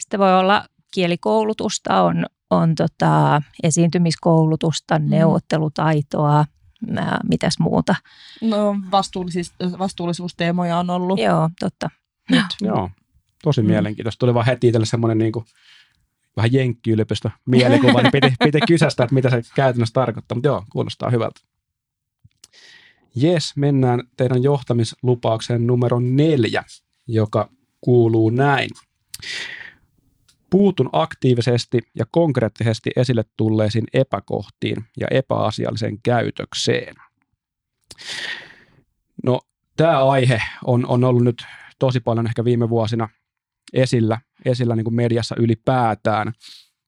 Sitten 0.00 0.20
voi 0.20 0.38
olla 0.38 0.66
kielikoulutusta, 0.94 2.02
on, 2.02 2.26
on 2.50 2.74
tota, 2.74 3.42
esiintymiskoulutusta, 3.62 4.98
mm. 4.98 5.10
neuvottelutaitoa, 5.10 6.44
ää, 6.96 7.20
mitäs 7.28 7.58
muuta. 7.58 7.94
No 8.40 8.76
vastuullisuus, 8.90 9.52
vastuullisuusteemoja 9.78 10.78
on 10.78 10.90
ollut. 10.90 11.20
Joo, 11.20 11.50
totta. 11.60 11.90
Nyt. 12.30 12.44
Joo, 12.60 12.90
tosi 13.42 13.62
Mm. 13.62 13.68
mielenkiintoista. 13.68 14.18
Tuli 14.18 14.34
vaan 14.34 14.46
heti 14.46 14.68
itselle 14.68 14.86
semmoinen 14.86 15.18
niin 15.18 15.32
kuin, 15.32 15.44
vähän 16.36 16.52
jenkkiyliopisto 16.52 17.30
mielikuva, 17.46 18.02
niin 18.02 18.12
piti, 18.12 18.34
piti 18.44 18.58
kysästä, 18.68 19.04
että 19.04 19.14
mitä 19.14 19.30
se 19.30 19.42
käytännössä 19.54 19.92
tarkoittaa. 19.92 20.36
Mutta 20.36 20.48
joo, 20.48 20.64
kuulostaa 20.72 21.10
hyvältä. 21.10 21.40
Jes, 23.14 23.56
mennään 23.56 24.02
teidän 24.16 24.42
johtamislupaukseen 24.42 25.66
numero 25.66 26.00
neljä, 26.00 26.64
joka 27.06 27.50
kuuluu 27.80 28.30
näin. 28.30 28.70
Puutun 30.50 30.88
aktiivisesti 30.92 31.78
ja 31.94 32.04
konkreettisesti 32.10 32.90
esille 32.96 33.24
tulleisiin 33.36 33.84
epäkohtiin 33.92 34.84
ja 35.00 35.06
epäasialliseen 35.10 35.98
käytökseen. 36.02 36.94
No, 39.24 39.40
tämä 39.76 40.04
aihe 40.04 40.42
on, 40.64 40.86
on 40.86 41.04
ollut 41.04 41.24
nyt 41.24 41.44
tosi 41.78 42.00
paljon 42.00 42.26
ehkä 42.26 42.44
viime 42.44 42.68
vuosina 42.68 43.08
esillä, 43.72 44.20
esillä 44.44 44.76
niin 44.76 44.84
kuin 44.84 44.94
mediassa 44.94 45.34
ylipäätään. 45.38 46.32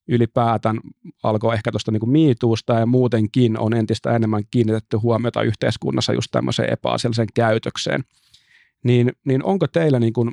Ylipäätään 0.08 0.80
alkoi 1.22 1.54
ehkä 1.54 1.70
tuosta 1.70 1.92
niin 1.92 2.10
miituusta 2.10 2.72
ja 2.78 2.86
muutenkin 2.86 3.58
on 3.58 3.74
entistä 3.74 4.16
enemmän 4.16 4.42
kiinnitetty 4.50 4.96
huomiota 4.96 5.42
yhteiskunnassa 5.42 6.12
just 6.12 6.28
tämmöiseen 6.30 6.72
epäasialliseen 6.72 7.28
käytökseen. 7.34 8.04
Niin, 8.84 9.12
niin 9.24 9.44
onko 9.44 9.66
teillä, 9.66 10.00
niin 10.00 10.12
kuin, 10.12 10.30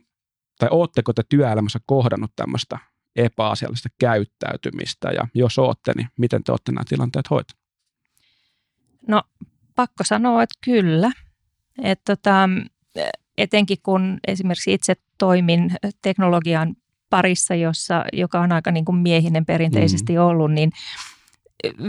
tai 0.59 0.69
ootteko 0.71 1.13
te 1.13 1.23
työelämässä 1.29 1.79
kohdannut 1.85 2.31
tämmöistä 2.35 2.79
epäasiallista 3.15 3.89
käyttäytymistä 3.99 5.09
ja 5.11 5.27
jos 5.33 5.59
ootte, 5.59 5.93
niin 5.95 6.07
miten 6.17 6.43
te 6.43 6.51
olette 6.51 6.71
nämä 6.71 6.83
tilanteet 6.89 7.29
hoitaneet? 7.29 7.59
No 9.07 9.23
pakko 9.75 10.03
sanoa, 10.03 10.43
että 10.43 10.59
kyllä. 10.65 11.11
Et 11.83 12.01
tota, 12.05 12.49
etenkin 13.41 13.77
kun 13.83 14.17
esimerkiksi 14.27 14.73
itse 14.73 14.93
toimin 15.17 15.71
teknologian 16.01 16.75
parissa, 17.09 17.55
jossa, 17.55 18.05
joka 18.13 18.39
on 18.39 18.51
aika 18.51 18.71
niin 18.71 18.85
kuin 18.85 18.97
miehinen 18.97 19.45
perinteisesti 19.45 20.13
mm. 20.13 20.19
ollut, 20.19 20.51
niin 20.51 20.71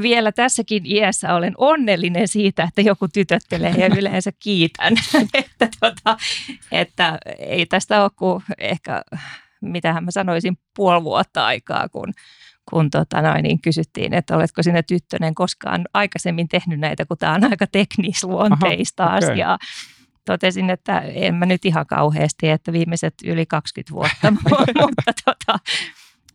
vielä 0.03 0.33
tässäkin 0.33 0.87
iässä 0.87 1.35
olen 1.35 1.55
onnellinen 1.59 2.29
siitä, 2.29 2.63
että 2.63 2.81
joku 2.81 3.09
tytöttelee 3.09 3.75
ja 3.79 3.87
yleensä 3.99 4.31
kiitän. 4.39 4.95
että, 5.35 5.69
tota, 5.81 6.17
että 6.73 7.19
ei 7.39 7.67
tästä 7.67 8.03
ole 8.03 8.11
kuin 8.17 8.43
ehkä, 8.59 9.03
mitähän 9.61 10.05
mä 10.05 10.11
sanoisin, 10.11 10.59
puoli 10.77 11.05
vuotta 11.05 11.47
aikaa, 11.47 11.89
kun, 11.89 12.13
kun 12.71 12.91
tota 12.91 13.23
noin, 13.23 13.43
niin 13.43 13.61
kysyttiin, 13.61 14.15
että 14.15 14.37
oletko 14.37 14.63
sinä 14.63 14.83
tyttönen 14.83 15.35
koskaan 15.35 15.85
aikaisemmin 15.95 16.49
tehnyt 16.49 16.81
näitä, 16.81 17.07
kun 17.07 17.19
tämä 17.19 17.35
on 17.35 17.45
aika 17.45 17.67
teknisluonteista 17.67 19.05
Aha, 19.05 19.17
okay. 19.17 19.31
asiaa 19.31 19.59
totesin, 20.31 20.71
että 20.71 20.99
en 21.01 21.35
mä 21.35 21.47
nyt 21.47 21.65
ihan 21.65 21.87
kauheasti, 21.87 22.49
että 22.49 22.73
viimeiset 22.73 23.15
yli 23.25 23.47
20 23.47 23.93
vuotta, 23.93 24.31
mutta, 24.81 25.13
tota, 25.25 25.59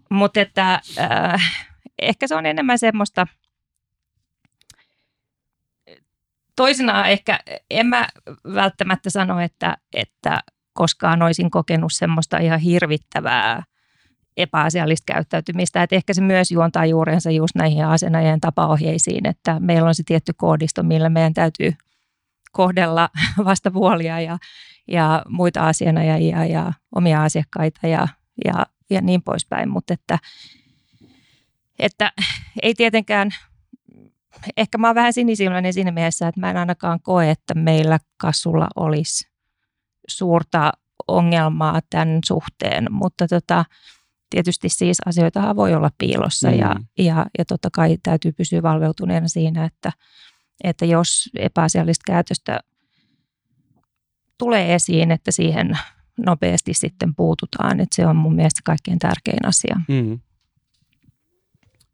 mutta 0.09 0.39
että 0.39 0.81
äh, 0.99 1.41
ehkä 1.99 2.27
se 2.27 2.35
on 2.35 2.45
enemmän 2.45 2.79
semmoista, 2.79 3.27
toisinaan 6.55 7.09
ehkä 7.09 7.39
en 7.69 7.87
mä 7.87 8.07
välttämättä 8.53 9.09
sano, 9.09 9.39
että, 9.39 9.77
että 9.93 10.39
koskaan 10.73 11.21
olisin 11.21 11.51
kokenut 11.51 11.93
semmoista 11.93 12.37
ihan 12.37 12.59
hirvittävää 12.59 13.63
epäasiallista 14.37 15.13
käyttäytymistä, 15.13 15.83
että 15.83 15.95
ehkä 15.95 16.13
se 16.13 16.21
myös 16.21 16.51
juontaa 16.51 16.85
juurensa 16.85 17.31
just 17.31 17.55
näihin 17.55 17.85
asenajien 17.85 18.41
tapaohjeisiin, 18.41 19.27
että 19.27 19.59
meillä 19.59 19.87
on 19.87 19.95
se 19.95 20.03
tietty 20.05 20.33
koodisto, 20.37 20.83
millä 20.83 21.09
meidän 21.09 21.33
täytyy 21.33 21.73
kohdella 22.55 23.09
vastapuolia 23.45 24.21
ja, 24.21 24.37
ja 24.87 25.23
muita 25.29 25.67
asianajajia 25.67 26.45
ja 26.45 26.73
omia 26.95 27.23
asiakkaita 27.23 27.87
ja, 27.87 28.07
ja, 28.45 28.65
ja 28.89 29.01
niin 29.01 29.21
poispäin. 29.21 29.69
Mutta 29.69 29.93
että, 29.93 30.19
että 31.79 32.11
ei 32.63 32.73
tietenkään, 32.73 33.29
ehkä 34.57 34.77
mä 34.77 34.87
oon 34.87 34.95
vähän 34.95 35.13
sinisilmäinen 35.13 35.73
siinä 35.73 35.91
mielessä, 35.91 36.27
että 36.27 36.41
mä 36.41 36.49
en 36.49 36.57
ainakaan 36.57 36.99
koe, 37.01 37.31
että 37.31 37.53
meillä 37.53 37.99
kassulla 38.17 38.67
olisi 38.75 39.27
suurta 40.07 40.71
ongelmaa 41.07 41.79
tämän 41.89 42.19
suhteen, 42.25 42.87
mutta 42.89 43.27
tota, 43.27 43.65
tietysti 44.29 44.69
siis 44.69 44.97
asioitahan 45.05 45.55
voi 45.55 45.73
olla 45.73 45.91
piilossa 45.97 46.51
mm. 46.51 46.59
ja, 46.59 46.75
ja, 46.97 47.25
ja 47.37 47.45
totta 47.45 47.69
kai 47.73 47.97
täytyy 48.03 48.31
pysyä 48.31 48.61
valveutuneena 48.61 49.27
siinä, 49.27 49.65
että, 49.65 49.91
että 50.63 50.85
jos 50.85 51.29
epäasiallista 51.35 52.03
käytöstä 52.05 52.59
tulee 54.37 54.75
esiin, 54.75 55.11
että 55.11 55.31
siihen 55.31 55.77
nopeasti 56.25 56.73
sitten 56.73 57.15
puututaan. 57.15 57.79
Että 57.79 57.95
se 57.95 58.07
on 58.07 58.15
mun 58.15 58.35
mielestä 58.35 58.61
kaikkein 58.63 58.99
tärkein 58.99 59.45
asia. 59.45 59.75
Mm. 59.87 60.19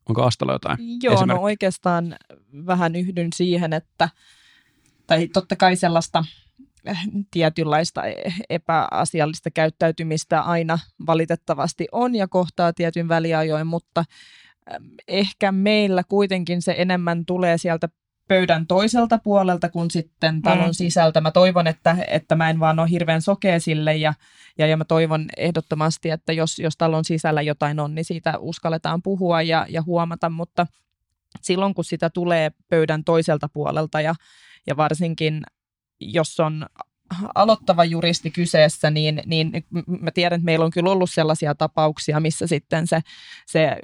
Onko 0.10 0.24
Astalla 0.24 0.54
jotain 0.54 0.78
Joo, 1.04 1.26
no 1.26 1.42
oikeastaan 1.42 2.16
vähän 2.66 2.96
yhdyn 2.96 3.30
siihen, 3.36 3.74
että 3.74 4.10
tai 5.08 5.28
totta 5.28 5.56
kai 5.56 5.76
sellaista 5.76 6.24
tietynlaista 7.32 8.02
epäasiallista 8.50 9.52
käyttäytymistä 9.52 10.42
aina 10.42 10.80
valitettavasti 11.06 11.88
on 11.92 12.16
ja 12.16 12.28
kohtaa 12.28 12.74
tietyn 12.74 13.08
väliajoin, 13.08 13.68
mutta 13.68 14.06
ehkä 15.08 15.52
meillä 15.52 16.04
kuitenkin 16.04 16.62
se 16.62 16.76
enemmän 16.78 17.26
tulee 17.26 17.58
sieltä 17.58 17.90
pöydän 18.32 18.68
toiselta 18.68 19.18
puolelta 19.18 19.70
kuin 19.70 19.92
sitten 19.92 20.42
talon 20.42 20.68
mm. 20.68 20.74
sisältä. 20.74 21.22
Mä 21.22 21.32
toivon, 21.32 21.68
että, 21.68 21.98
että 22.08 22.36
mä 22.36 22.50
en 22.50 22.60
vaan 22.60 22.80
ole 22.80 22.90
hirveän 22.90 23.22
sokea 23.22 23.60
sille 23.60 23.96
ja, 23.96 24.14
ja, 24.58 24.68
ja 24.68 24.78
mä 24.78 24.86
toivon 24.86 25.26
ehdottomasti, 25.38 26.10
että 26.10 26.34
jos, 26.34 26.60
jos 26.60 26.78
talon 26.78 27.06
sisällä 27.06 27.42
jotain 27.42 27.80
on, 27.80 27.96
niin 27.96 28.06
siitä 28.06 28.38
uskalletaan 28.40 29.02
puhua 29.02 29.42
ja, 29.42 29.66
ja 29.70 29.82
huomata, 29.82 30.30
mutta 30.30 30.68
silloin 31.42 31.74
kun 31.74 31.84
sitä 31.84 32.10
tulee 32.10 32.52
pöydän 32.70 33.04
toiselta 33.04 33.50
puolelta 33.54 34.02
ja, 34.02 34.16
ja 34.68 34.78
varsinkin 34.78 35.42
jos 36.00 36.40
on 36.40 36.66
aloittava 37.36 37.86
juristi 37.86 38.32
kyseessä, 38.32 38.92
niin, 38.92 39.22
niin 39.26 39.52
mä 40.02 40.12
tiedän, 40.12 40.38
että 40.38 40.46
meillä 40.46 40.66
on 40.66 40.72
kyllä 40.72 40.92
ollut 40.92 41.10
sellaisia 41.14 41.56
tapauksia, 41.56 42.20
missä 42.20 42.48
sitten 42.48 42.88
se, 42.88 43.02
se 43.48 43.78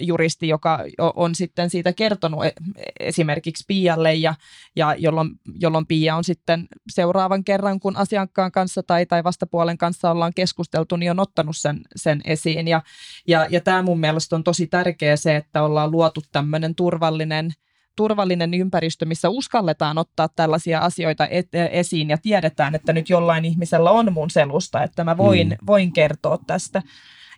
juristi, 0.00 0.48
joka 0.48 0.84
on 0.98 1.34
sitten 1.34 1.70
siitä 1.70 1.92
kertonut 1.92 2.44
e, 2.44 2.52
esimerkiksi 3.00 3.64
Pialle 3.66 4.14
ja, 4.14 4.34
ja 4.76 4.94
jolloin, 4.98 5.30
jolloin 5.60 5.86
Pia 5.86 6.16
on 6.16 6.24
sitten 6.24 6.68
seuraavan 6.90 7.44
kerran, 7.44 7.80
kun 7.80 7.96
asiakkaan 7.96 8.52
kanssa 8.52 8.82
tai, 8.82 9.06
tai 9.06 9.24
vastapuolen 9.24 9.78
kanssa 9.78 10.10
ollaan 10.10 10.32
keskusteltu, 10.34 10.96
niin 10.96 11.10
on 11.10 11.20
ottanut 11.20 11.56
sen, 11.56 11.80
sen 11.96 12.20
esiin. 12.24 12.68
Ja, 12.68 12.82
ja, 13.26 13.46
ja 13.50 13.60
tämä 13.60 13.82
mun 13.82 14.00
mielestä 14.00 14.36
on 14.36 14.44
tosi 14.44 14.66
tärkeä 14.66 15.16
se, 15.16 15.36
että 15.36 15.62
ollaan 15.62 15.90
luotu 15.90 16.22
tämmöinen 16.32 16.74
turvallinen 16.74 17.52
turvallinen 18.00 18.54
ympäristö, 18.54 19.06
missä 19.06 19.28
uskalletaan 19.28 19.98
ottaa 19.98 20.28
tällaisia 20.28 20.80
asioita 20.80 21.26
et, 21.26 21.48
esiin 21.70 22.10
ja 22.10 22.18
tiedetään, 22.18 22.74
että 22.74 22.92
nyt 22.92 23.10
jollain 23.10 23.44
ihmisellä 23.44 23.90
on 23.90 24.12
mun 24.12 24.30
selusta, 24.30 24.82
että 24.82 25.04
mä 25.04 25.16
voin, 25.16 25.48
mm. 25.48 25.66
voin 25.66 25.92
kertoa 25.92 26.38
tästä. 26.46 26.82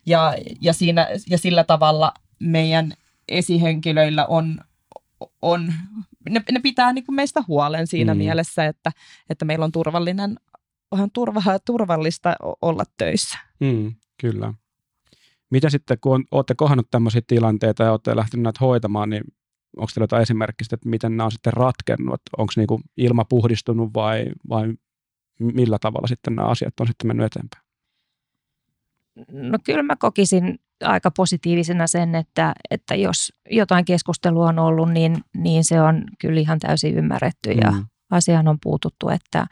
Ja, 0.07 0.35
ja, 0.61 0.73
siinä, 0.73 1.09
ja 1.31 1.39
sillä 1.39 1.65
tavalla 1.65 2.13
meidän 2.39 2.93
esihenkilöillä 3.29 4.27
on, 4.27 4.61
on 5.43 5.73
ne, 6.31 6.43
ne 6.53 6.61
pitää 6.61 6.93
niin 6.93 7.07
kuin 7.07 7.17
meistä 7.17 7.43
huolen 7.49 7.87
siinä 7.87 8.15
mm. 8.15 8.19
mielessä, 8.19 8.67
että, 8.67 8.91
että 9.31 9.45
meillä 9.45 9.65
on 9.65 9.73
turvallinen, 9.73 10.37
onhan 10.91 11.11
turva, 11.11 11.43
turvallista 11.67 12.35
olla 12.63 12.85
töissä. 12.99 13.39
Mm, 13.61 13.95
kyllä. 14.21 14.55
Mitä 15.51 15.71
sitten, 15.71 15.99
kun 16.01 16.15
on, 16.15 16.25
olette 16.31 16.55
kohdannut 16.55 16.91
tämmöisiä 16.91 17.23
tilanteita 17.27 17.83
ja 17.83 17.91
olette 17.91 18.17
lähteneet 18.17 18.45
näitä 18.45 18.59
hoitamaan, 18.61 19.11
niin 19.11 19.23
onko 19.77 19.91
teillä 19.95 20.05
jotain 20.05 20.23
esimerkkistä, 20.23 20.75
että 20.75 20.89
miten 20.89 21.17
nämä 21.17 21.25
on 21.25 21.33
sitten 21.33 21.53
ratkennut, 21.53 22.21
onko 22.39 22.53
niinku 22.57 22.81
ilma 22.97 23.25
puhdistunut 23.25 23.95
vai, 23.95 24.27
vai 24.49 24.75
millä 25.39 25.79
tavalla 25.79 26.07
sitten 26.07 26.35
nämä 26.37 26.49
asiat 26.49 26.81
on 26.81 26.87
sitten 26.87 27.09
mennyt 27.09 27.27
eteenpäin? 27.27 27.65
No 29.51 29.59
kyllä 29.65 29.83
mä 29.83 29.97
kokisin 29.97 30.59
aika 30.85 31.11
positiivisena 31.11 31.87
sen, 31.87 32.15
että, 32.15 32.53
että 32.71 32.95
jos 32.95 33.33
jotain 33.51 33.85
keskustelua 33.85 34.49
on 34.49 34.59
ollut, 34.59 34.91
niin, 34.91 35.25
niin 35.37 35.65
se 35.65 35.81
on 35.81 36.05
kyllä 36.19 36.41
ihan 36.41 36.59
täysin 36.59 36.95
ymmärretty 36.95 37.51
ja 37.51 37.71
mm. 37.71 37.87
asiaan 38.11 38.49
on 38.49 38.59
puututtu, 38.63 39.09
että, 39.09 39.47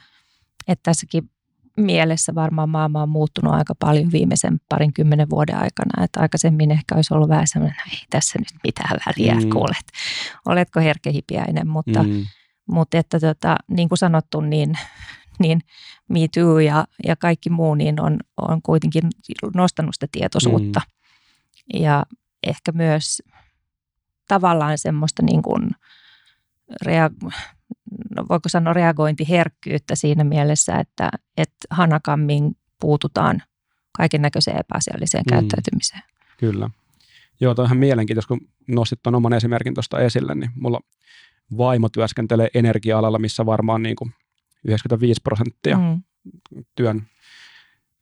että 0.68 0.82
tässäkin 0.82 1.30
mielessä 1.76 2.34
varmaan 2.34 2.68
maailma 2.68 3.02
on 3.02 3.08
muuttunut 3.08 3.54
aika 3.54 3.74
paljon 3.74 4.12
viimeisen 4.12 4.60
parin 4.68 4.92
kymmenen 4.92 5.30
vuoden 5.30 5.56
aikana. 5.56 6.04
Että 6.04 6.20
aikaisemmin 6.20 6.70
ehkä 6.70 6.94
olisi 6.94 7.14
ollut 7.14 7.28
vähän 7.28 7.46
sellainen, 7.46 7.76
no 7.86 7.92
ei 7.92 8.06
tässä 8.10 8.38
nyt 8.38 8.48
mitään 8.64 8.98
väliä, 9.06 9.34
mm. 9.34 9.50
kuulet, 9.50 9.86
oletko 10.46 10.80
herkehipiäinen, 10.80 11.68
mutta, 11.68 12.02
mm. 12.02 12.26
mutta 12.66 12.98
että 12.98 13.20
tota, 13.20 13.56
niin 13.70 13.88
kuin 13.88 13.98
sanottu, 13.98 14.40
niin, 14.40 14.78
niin 15.38 15.60
Me 16.08 16.20
Too 16.34 16.58
ja, 16.58 16.84
ja 17.06 17.16
kaikki 17.16 17.50
muu 17.50 17.74
niin 17.74 18.00
on, 18.00 18.18
on 18.36 18.62
kuitenkin 18.62 19.02
nostanut 19.54 19.94
sitä 19.94 20.06
tietoisuutta. 20.12 20.80
Mm. 20.86 21.80
Ja 21.82 22.06
ehkä 22.46 22.72
myös 22.72 23.22
tavallaan 24.28 24.78
semmoista 24.78 25.22
niin 25.22 25.42
kuin, 25.42 25.70
rea- 26.84 27.32
voiko 28.28 28.48
sanoa 28.48 28.72
reagointiherkkyyttä 28.72 29.94
siinä 29.94 30.24
mielessä, 30.24 30.76
että, 30.76 31.10
että 31.36 31.66
hanakammin 31.70 32.56
puututaan 32.80 33.42
kaiken 33.96 34.22
näköiseen 34.22 34.60
epäasialliseen 34.60 35.24
mm. 35.26 35.34
käyttäytymiseen. 35.34 36.02
Kyllä. 36.38 36.70
Joo, 37.40 37.54
toi 37.54 37.62
on 37.62 37.66
ihan 37.66 37.78
mielenkiintoista, 37.78 38.28
kun 38.28 38.48
nostit 38.68 39.02
tuon 39.02 39.14
oman 39.14 39.32
esimerkin 39.32 39.74
tuosta 39.74 40.00
esille, 40.00 40.34
niin 40.34 40.50
mulla 40.54 40.80
vaimo 41.56 41.88
työskentelee 41.88 42.48
energia-alalla, 42.54 43.18
missä 43.18 43.46
varmaan 43.46 43.82
niin 43.82 43.96
kuin 43.96 44.14
95 44.64 45.20
prosenttia 45.22 45.78
mm. 45.78 46.02
työn 46.74 47.02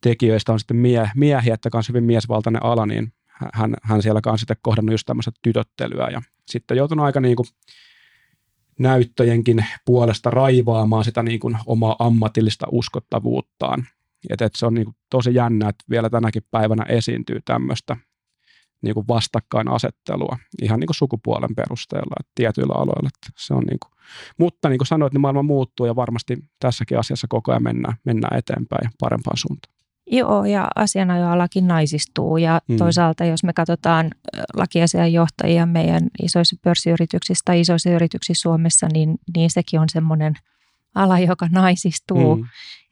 tekijöistä 0.00 0.52
on 0.52 0.58
sitten 0.58 0.76
mie- 0.76 1.10
miehiä, 1.16 1.54
että 1.54 1.70
kanssa 1.70 1.90
hyvin 1.90 2.04
miesvaltainen 2.04 2.62
ala, 2.62 2.86
niin 2.86 3.12
hän, 3.54 3.74
hän 3.82 4.02
siellä 4.02 4.20
kanssa 4.20 4.42
sitten 4.42 4.56
kohdannut 4.62 4.92
just 4.92 5.06
tämmöistä 5.06 5.30
tytöttelyä 5.42 6.08
ja 6.08 6.22
sitten 6.46 6.76
joutunut 6.76 7.04
aika 7.04 7.20
niin 7.20 7.36
kuin 7.36 7.46
näyttöjenkin 8.78 9.66
puolesta 9.86 10.30
raivaamaan 10.30 11.04
sitä 11.04 11.22
niin 11.22 11.40
kuin 11.40 11.58
omaa 11.66 11.96
ammatillista 11.98 12.66
uskottavuuttaan. 12.72 13.86
Et, 14.30 14.42
et 14.42 14.54
se 14.54 14.66
on 14.66 14.74
niin 14.74 14.84
kuin 14.84 14.96
tosi 15.10 15.34
jännä, 15.34 15.68
että 15.68 15.84
vielä 15.90 16.10
tänäkin 16.10 16.42
päivänä 16.50 16.82
esiintyy 16.82 17.40
tämmöistä 17.44 17.96
niin 18.82 18.94
kuin 18.94 19.08
vastakkainasettelua 19.08 20.38
ihan 20.62 20.80
niin 20.80 20.86
kuin 20.86 20.94
sukupuolen 20.94 21.54
perusteella 21.54 22.16
että 22.20 22.32
tietyillä 22.34 22.74
aloilla. 22.74 23.08
Että 23.08 23.40
se 23.46 23.54
on 23.54 23.64
niin 23.64 23.78
kuin, 23.82 23.92
mutta 24.38 24.68
niin 24.68 24.78
kuin 24.78 24.86
sanoit, 24.86 25.12
niin 25.12 25.20
maailma 25.20 25.42
muuttuu 25.42 25.86
ja 25.86 25.96
varmasti 25.96 26.36
tässäkin 26.60 26.98
asiassa 26.98 27.26
koko 27.30 27.52
ajan 27.52 27.62
mennään, 27.62 27.96
mennään 28.04 28.38
eteenpäin 28.38 28.90
parempaan 29.00 29.36
suuntaan. 29.36 29.77
Joo, 30.10 30.44
ja 30.44 30.68
asianajoalakin 30.76 31.68
naisistuu. 31.68 32.36
Ja 32.36 32.60
mm. 32.68 32.76
toisaalta, 32.76 33.24
jos 33.24 33.44
me 33.44 33.52
katsotaan 33.52 34.10
lakiasianjohtajia 34.56 35.66
meidän 35.66 36.02
isoissa 36.22 36.56
pörssiyrityksissä 36.62 37.42
tai 37.44 37.60
isoissa 37.60 37.90
yrityksissä 37.90 38.42
Suomessa, 38.42 38.86
niin, 38.92 39.14
niin 39.36 39.50
sekin 39.50 39.80
on 39.80 39.88
semmoinen 39.88 40.34
ala, 40.94 41.18
joka 41.18 41.48
naisistuu. 41.52 42.36
Mm. 42.36 42.44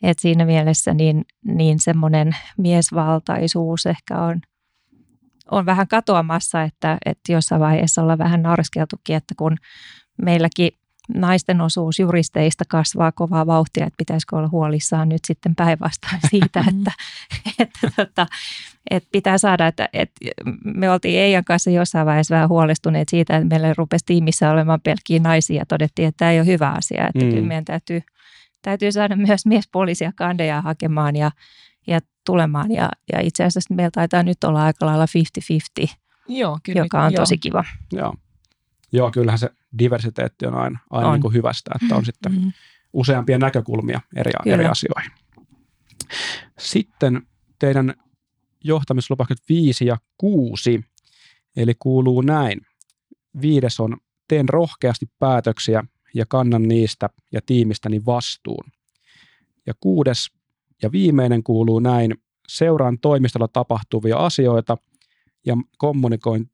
Et 0.02 0.18
siinä 0.18 0.44
mielessä 0.44 0.94
niin, 0.94 1.24
niin 1.44 1.79
semmoinen 1.81 2.37
miesvaltaisuus 2.59 3.87
ehkä 3.87 4.18
on, 4.22 4.40
on 5.50 5.66
vähän 5.66 5.88
katoamassa, 5.88 6.62
että, 6.62 6.98
että 7.07 7.33
jossain 7.33 7.61
vaiheessa 7.61 8.02
ollaan 8.02 8.18
vähän 8.18 8.42
narskeltukin, 8.42 9.16
että 9.16 9.35
kun 9.38 9.57
meilläkin 10.22 10.70
naisten 11.14 11.61
osuus 11.61 11.99
juristeista 11.99 12.64
kasvaa 12.69 13.12
kovaa 13.12 13.47
vauhtia, 13.47 13.87
että 13.87 13.97
pitäisikö 13.97 14.37
olla 14.37 14.49
huolissaan 14.49 15.09
nyt 15.09 15.25
sitten 15.25 15.55
päinvastoin 15.55 16.21
siitä, 16.31 16.64
että, 16.69 16.92
että, 17.59 18.03
että, 18.03 18.27
että 18.90 19.09
pitää 19.12 19.38
saada, 19.38 19.66
että, 19.66 19.88
että 19.92 20.21
me 20.64 20.90
oltiin 20.90 21.21
Eijan 21.21 21.45
kanssa 21.45 21.71
jossain 21.71 22.07
vaiheessa 22.07 22.35
vähän 22.35 22.49
huolestuneet 22.49 23.09
siitä, 23.09 23.37
että 23.37 23.49
meillä 23.49 23.75
rupesi 23.77 24.05
tiimissä 24.05 24.51
olemaan 24.51 24.81
pelkkiä 24.81 25.21
naisia 25.21 25.57
ja 25.57 25.66
todettiin, 25.66 26.09
että 26.09 26.19
tämä 26.19 26.31
ei 26.31 26.38
ole 26.38 26.47
hyvä 26.47 26.71
asia, 26.71 27.09
että 27.09 27.25
mm. 27.25 27.31
kyllä 27.31 27.47
meidän 27.47 27.64
täytyy, 27.64 28.03
täytyy 28.62 28.92
saada 28.92 29.16
myös 29.16 29.47
miespuolisia 29.53 30.12
kandeja 30.16 30.61
hakemaan 30.61 31.16
ja, 31.16 31.31
ja 31.87 32.01
tulemaan 32.27 32.71
ja, 32.71 32.88
ja 33.12 33.21
itse 33.21 33.45
asiassa 33.45 33.75
meillä 33.75 33.90
taitaa 33.90 34.23
nyt 34.23 34.45
olla 34.45 34.64
aika 34.64 34.87
lailla 34.87 35.07
50-50, 35.85 35.95
Joo, 36.29 36.59
kyllä, 36.62 36.81
joka 36.81 37.03
on 37.03 37.12
joo. 37.12 37.23
tosi 37.23 37.38
kiva. 37.38 37.64
Joo. 37.92 38.14
Joo, 38.92 39.11
kyllähän 39.11 39.38
se 39.38 39.51
diversiteetti 39.79 40.46
on 40.46 40.55
aina, 40.55 40.79
aina 40.90 41.09
On. 41.09 41.14
Niin 41.14 41.22
kuin 41.22 41.35
hyvästä, 41.35 41.70
että 41.83 41.96
on 41.96 42.05
sitten 42.05 42.33
Mm. 42.33 42.53
useampia 42.92 43.38
näkökulmia 43.38 44.01
eri, 44.16 44.31
Kyllä. 44.42 44.55
eri 44.55 44.64
asioihin. 44.64 45.11
Sitten 46.59 47.22
teidän 47.59 47.94
johtamislupaukset 48.64 49.38
5 49.49 49.87
ja 49.87 49.96
6, 50.18 50.85
eli 51.57 51.75
kuuluu 51.79 52.20
näin. 52.20 52.61
Viides 53.40 53.81
on, 53.81 53.96
teen 54.29 54.49
rohkeasti 54.49 55.07
päätöksiä 55.18 55.85
ja 56.14 56.27
kannan 56.27 56.62
niistä 56.62 57.09
ja 57.33 57.40
tiimistäni 57.46 58.05
vastuun. 58.07 58.64
Ja 59.66 59.75
kuudes 59.81 60.31
ja 60.83 60.92
viimeinen 60.92 61.42
kuuluu 61.42 61.79
näin, 61.81 62.14
seuraan 62.49 62.99
toimistolla 62.99 63.49
tapahtuvia 63.49 64.16
asioita 64.16 64.77
ja 65.46 65.57
kommunikoin 65.79 66.51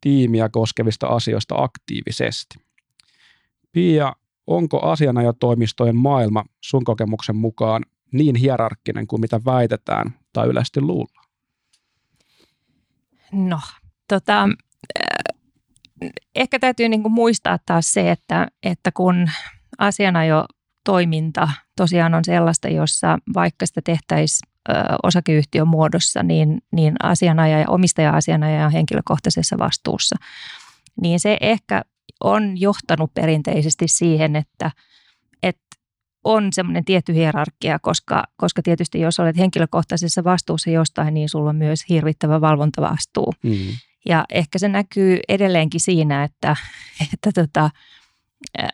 tiimiä 0.00 0.48
koskevista 0.48 1.06
asioista 1.06 1.54
aktiivisesti. 1.58 2.58
Pia, 3.72 4.12
onko 4.46 4.80
asianajotoimistojen 4.80 5.96
maailma 5.96 6.44
sun 6.60 6.84
kokemuksen 6.84 7.36
mukaan 7.36 7.82
niin 8.12 8.36
hierarkkinen 8.36 9.06
kuin 9.06 9.20
mitä 9.20 9.40
väitetään 9.44 10.14
tai 10.32 10.48
yleisesti 10.48 10.80
luullaan? 10.80 11.26
No, 13.32 13.60
tota, 14.08 14.42
äh, 14.42 15.36
ehkä 16.34 16.58
täytyy 16.58 16.88
niinku 16.88 17.08
muistaa 17.08 17.58
taas 17.66 17.92
se, 17.92 18.10
että, 18.10 18.48
että 18.62 18.92
kun 18.92 19.30
asianajotoiminta 19.78 21.48
tosiaan 21.76 22.14
on 22.14 22.24
sellaista, 22.24 22.68
jossa 22.68 23.18
vaikka 23.34 23.66
sitä 23.66 23.80
tehtäisiin 23.84 24.55
osakeyhtiön 25.02 25.68
muodossa, 25.68 26.22
niin, 26.22 26.62
niin 26.72 26.94
asianajaja, 27.02 27.70
omistaja-asianajaja 27.70 28.66
on 28.66 28.72
henkilökohtaisessa 28.72 29.58
vastuussa. 29.58 30.16
Niin 31.00 31.20
se 31.20 31.36
ehkä 31.40 31.82
on 32.20 32.60
johtanut 32.60 33.14
perinteisesti 33.14 33.88
siihen, 33.88 34.36
että, 34.36 34.70
että 35.42 35.66
on 36.24 36.52
semmoinen 36.52 36.84
tietty 36.84 37.14
hierarkia, 37.14 37.78
koska, 37.78 38.24
koska 38.36 38.62
tietysti 38.62 39.00
jos 39.00 39.20
olet 39.20 39.36
henkilökohtaisessa 39.36 40.24
vastuussa 40.24 40.70
jostain, 40.70 41.14
niin 41.14 41.28
sulla 41.28 41.50
on 41.50 41.56
myös 41.56 41.80
hirvittävä 41.88 42.40
valvontavastuu. 42.40 43.34
Mm. 43.42 43.56
Ja 44.08 44.24
ehkä 44.30 44.58
se 44.58 44.68
näkyy 44.68 45.18
edelleenkin 45.28 45.80
siinä, 45.80 46.24
että, 46.24 46.56
että 47.12 47.32
tota, 47.34 47.70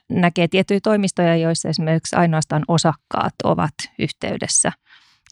näkee 0.09 0.49
tiettyjä 0.49 0.81
toimistoja, 0.83 1.37
joissa 1.37 1.69
esimerkiksi 1.69 2.17
ainoastaan 2.17 2.65
osakkaat 2.69 3.35
ovat 3.45 3.75
yhteydessä. 3.99 4.73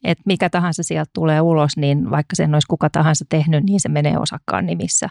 Et 0.05 0.19
mikä 0.27 0.51
tahansa 0.51 0.83
sieltä 0.83 1.11
tulee 1.15 1.41
ulos, 1.41 1.77
niin 1.77 2.11
vaikka 2.11 2.37
sen 2.37 2.55
olisi 2.55 2.67
kuka 2.69 2.91
tahansa 2.91 3.25
tehnyt, 3.29 3.65
niin 3.65 3.81
se 3.81 3.89
menee 3.89 4.19
osakkaan 4.19 4.67
nimissä. 4.67 5.09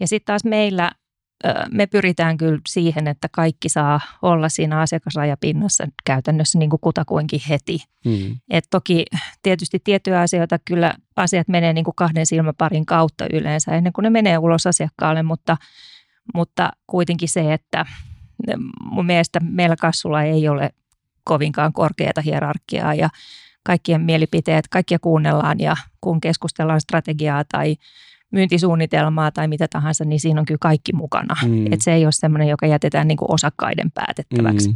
Ja 0.00 0.08
sitten 0.08 0.26
taas 0.26 0.44
meillä 0.44 0.92
me 1.70 1.86
pyritään 1.86 2.36
kyllä 2.36 2.60
siihen, 2.68 3.08
että 3.08 3.28
kaikki 3.32 3.68
saa 3.68 4.00
olla 4.22 4.48
siinä 4.48 4.80
asiakasrajapinnassa 4.80 5.84
käytännössä 6.04 6.58
niin 6.58 6.70
kuin 6.70 6.80
kutakuinkin 6.80 7.40
heti. 7.48 7.78
Mm. 8.04 8.36
Et 8.50 8.64
toki 8.70 9.04
tietysti 9.42 9.78
tiettyjä 9.84 10.20
asioita 10.20 10.58
kyllä 10.64 10.94
asiat 11.16 11.48
menee 11.48 11.72
niin 11.72 11.84
kuin 11.84 11.94
kahden 11.94 12.26
silmäparin 12.26 12.86
kautta 12.86 13.26
yleensä 13.32 13.72
ennen 13.72 13.92
kuin 13.92 14.02
ne 14.02 14.10
menee 14.10 14.38
ulos 14.38 14.66
asiakkaalle, 14.66 15.22
mutta, 15.22 15.56
mutta 16.34 16.70
kuitenkin 16.86 17.28
se, 17.28 17.52
että 17.52 17.86
mun 18.80 19.06
mielestä 19.06 19.40
meillä 19.40 19.76
kassulla 19.76 20.22
ei 20.22 20.48
ole 20.48 20.70
kovinkaan 21.24 21.72
korkeata 21.72 22.20
hierarkiaa 22.20 22.94
ja 22.94 23.08
kaikkien 23.70 24.00
mielipiteet, 24.00 24.68
kaikkia 24.68 24.98
kuunnellaan 24.98 25.60
ja 25.60 25.76
kun 26.00 26.20
keskustellaan 26.20 26.80
strategiaa 26.80 27.44
tai 27.44 27.76
myyntisuunnitelmaa 28.30 29.30
tai 29.30 29.48
mitä 29.48 29.68
tahansa, 29.68 30.04
niin 30.04 30.20
siinä 30.20 30.40
on 30.40 30.46
kyllä 30.46 30.58
kaikki 30.60 30.92
mukana. 30.92 31.36
Mm. 31.46 31.72
Et 31.72 31.80
se 31.82 31.92
ei 31.92 32.04
ole 32.04 32.12
semmoinen, 32.12 32.48
joka 32.48 32.66
jätetään 32.66 33.08
niin 33.08 33.16
kuin 33.16 33.34
osakkaiden 33.34 33.90
päätettäväksi. 33.90 34.68
Mm. 34.68 34.74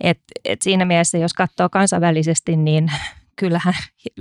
Et, 0.00 0.18
et 0.44 0.62
siinä 0.62 0.84
mielessä, 0.84 1.18
jos 1.18 1.34
katsoo 1.34 1.68
kansainvälisesti, 1.68 2.56
niin 2.56 2.92
kyllähän 3.36 3.74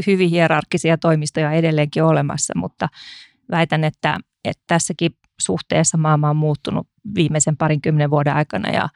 hyvin 0.07 0.29
hierarkkisia 0.29 0.97
toimistoja 0.97 1.51
edelleenkin 1.51 2.03
olemassa, 2.03 2.53
mutta 2.55 2.89
väitän, 3.51 3.83
että, 3.83 4.17
että 4.45 4.63
tässäkin 4.67 5.11
suhteessa 5.41 5.97
maailma 5.97 6.29
on 6.29 6.35
muuttunut 6.35 6.87
viimeisen 7.15 7.57
parinkymmenen 7.57 8.09
vuoden 8.09 8.33
aikana 8.33 8.69
ja 8.69 8.89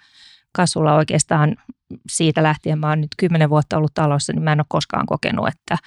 kasvulla 0.55 0.95
oikeastaan 0.95 1.55
siitä 2.09 2.43
lähtien, 2.43 2.79
mä 2.79 2.89
oon 2.89 3.01
nyt 3.01 3.11
kymmenen 3.17 3.49
vuotta 3.49 3.77
ollut 3.77 3.93
talossa, 3.93 4.33
niin 4.33 4.43
mä 4.43 4.51
en 4.51 4.59
ole 4.59 4.65
koskaan 4.69 5.05
kokenut, 5.05 5.47
että 5.47 5.77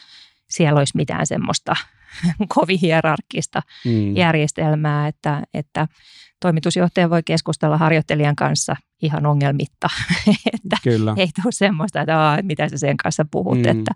siellä 0.51 0.79
olisi 0.79 0.97
mitään 0.97 1.27
semmoista 1.27 1.77
kovin 2.55 2.79
hierarkkista 2.79 3.63
Mm. 3.85 4.17
järjestelmää, 4.17 5.09
että, 5.09 5.43
että 5.55 5.89
toimitusjohtaja 6.41 7.11
voi 7.11 7.23
keskustella 7.23 7.79
harjoittelijan 7.79 8.37
kanssa 8.37 8.77
ihan 9.03 9.27
ongelmitta, 9.27 9.89
että 10.55 10.77
Kyllä. 10.83 11.15
ei 11.17 11.29
tule 11.43 11.53
semmoista, 11.53 12.01
että 12.01 12.21
Aa, 12.21 12.39
mitä 12.43 12.69
sä 12.69 12.79
sen 12.79 12.97
kanssa 12.97 13.25
puhut, 13.31 13.59
Mm. 13.59 13.65
että, 13.65 13.91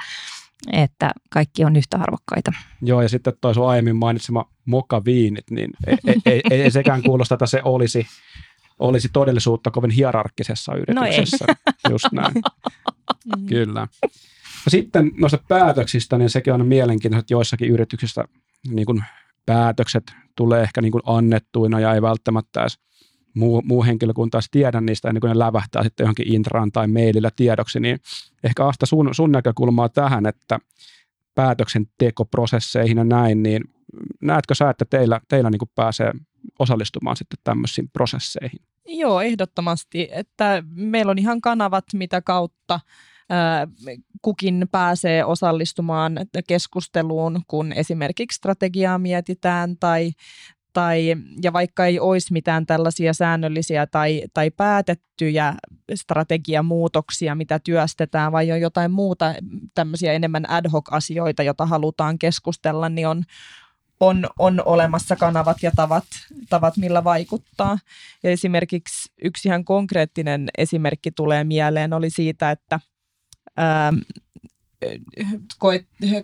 että 0.72 1.10
kaikki 1.30 1.64
on 1.64 1.76
yhtä 1.76 1.96
arvokkaita. 1.98 2.52
Joo, 2.82 3.02
ja 3.02 3.08
sitten 3.08 3.32
toi 3.40 3.54
sun 3.54 3.68
aiemmin 3.68 3.96
mainitsema 3.96 4.44
mokaviinit, 4.64 5.50
niin 5.50 5.70
ei, 5.86 5.96
ei, 6.26 6.40
ei, 6.50 6.62
ei 6.62 6.70
sekään 6.70 7.02
kuulosta, 7.02 7.34
että 7.34 7.46
se 7.46 7.60
olisi, 7.64 8.06
olisi 8.82 9.08
todellisuutta 9.12 9.70
kovin 9.70 9.90
hierarkkisessa 9.90 10.72
yrityksessä. 10.74 11.46
Just 11.90 12.04
näin. 12.12 12.34
Kyllä. 13.48 13.80
No 14.64 14.70
sitten 14.70 15.10
noista 15.20 15.38
päätöksistä, 15.48 16.18
niin 16.18 16.30
sekin 16.30 16.52
on 16.52 16.66
mielenkiintoista, 16.66 17.20
että 17.20 17.34
joissakin 17.34 17.70
yrityksissä 17.70 18.24
niin 18.68 18.86
kuin 18.86 19.04
päätökset 19.46 20.12
tulee 20.36 20.62
ehkä 20.62 20.82
niin 20.82 20.92
kuin 20.92 21.02
annettuina 21.06 21.80
ja 21.80 21.94
ei 21.94 22.02
välttämättä 22.02 22.60
edes 22.60 22.78
muu, 23.34 23.62
muu 23.64 23.84
henkilökunta 23.84 24.38
edes 24.38 24.48
tiedä 24.50 24.80
niistä 24.80 25.08
ennen 25.08 25.20
kuin 25.20 25.28
ne 25.28 25.38
lävähtää 25.38 25.82
sitten 25.82 26.04
johonkin 26.04 26.34
intraan 26.34 26.72
tai 26.72 26.88
mailillä 26.88 27.30
tiedoksi, 27.36 27.80
niin 27.80 27.98
ehkä 28.44 28.66
Asta 28.66 28.86
sun, 28.86 29.08
sun 29.12 29.32
näkökulmaa 29.32 29.88
tähän, 29.88 30.26
että 30.26 30.58
päätöksentekoprosesseihin 31.34 32.98
ja 32.98 33.04
näin, 33.04 33.42
niin 33.42 33.64
näetkö 34.22 34.54
sä, 34.54 34.70
että 34.70 34.84
teillä, 34.84 35.20
teillä 35.28 35.50
niin 35.50 35.58
kuin 35.58 35.70
pääsee 35.74 36.12
osallistumaan 36.58 37.16
sitten 37.16 37.38
tämmöisiin 37.44 37.90
prosesseihin? 37.92 38.60
Joo, 38.86 39.20
ehdottomasti. 39.20 40.08
Että 40.12 40.62
meillä 40.74 41.10
on 41.10 41.18
ihan 41.18 41.40
kanavat, 41.40 41.84
mitä 41.94 42.22
kautta 42.22 42.80
kukin 44.22 44.68
pääsee 44.70 45.24
osallistumaan 45.24 46.18
keskusteluun, 46.46 47.40
kun 47.48 47.72
esimerkiksi 47.72 48.36
strategiaa 48.36 48.98
mietitään 48.98 49.76
tai, 49.80 50.10
tai, 50.72 51.16
ja 51.42 51.52
vaikka 51.52 51.86
ei 51.86 52.00
olisi 52.00 52.32
mitään 52.32 52.66
tällaisia 52.66 53.12
säännöllisiä 53.12 53.86
tai, 53.86 54.22
tai 54.34 54.50
päätettyjä 54.50 55.54
strategiamuutoksia, 55.94 57.34
mitä 57.34 57.58
työstetään, 57.58 58.32
vai 58.32 58.52
on 58.52 58.60
jotain 58.60 58.90
muuta 58.90 59.34
tämmöisiä 59.74 60.12
enemmän 60.12 60.50
ad 60.50 60.68
hoc-asioita, 60.72 61.42
joita 61.42 61.66
halutaan 61.66 62.18
keskustella, 62.18 62.88
niin 62.88 63.08
on, 63.08 63.24
on, 64.02 64.26
on 64.38 64.62
olemassa 64.64 65.16
kanavat 65.16 65.56
ja 65.62 65.70
tavat, 65.76 66.04
tavat, 66.48 66.76
millä 66.76 67.04
vaikuttaa. 67.04 67.78
Ja 68.22 68.30
esimerkiksi 68.30 69.12
yksi 69.24 69.48
ihan 69.48 69.64
konkreettinen 69.64 70.48
esimerkki 70.58 71.10
tulee 71.10 71.44
mieleen 71.44 71.92
oli 71.92 72.10
siitä, 72.10 72.50
että 72.50 72.80
ää, 73.56 73.92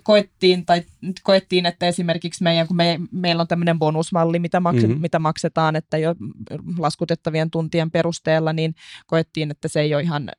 koettiin, 0.02 0.66
tai 0.66 0.82
koettiin, 1.22 1.66
että 1.66 1.86
esimerkiksi 1.86 2.42
meidän, 2.42 2.66
kun 2.66 2.76
me, 2.76 3.00
meillä 3.12 3.40
on 3.40 3.48
tämmöinen 3.48 3.78
bonusmalli, 3.78 4.38
mitä, 4.38 4.60
maks, 4.60 4.82
mm-hmm. 4.82 5.00
mitä 5.00 5.18
maksetaan, 5.18 5.76
että 5.76 5.98
jo 5.98 6.14
laskutettavien 6.78 7.50
tuntien 7.50 7.90
perusteella, 7.90 8.52
niin 8.52 8.74
koettiin, 9.06 9.50
että 9.50 9.68
se 9.68 9.80
ei 9.80 9.94
ole 9.94 10.02
ihan 10.02 10.30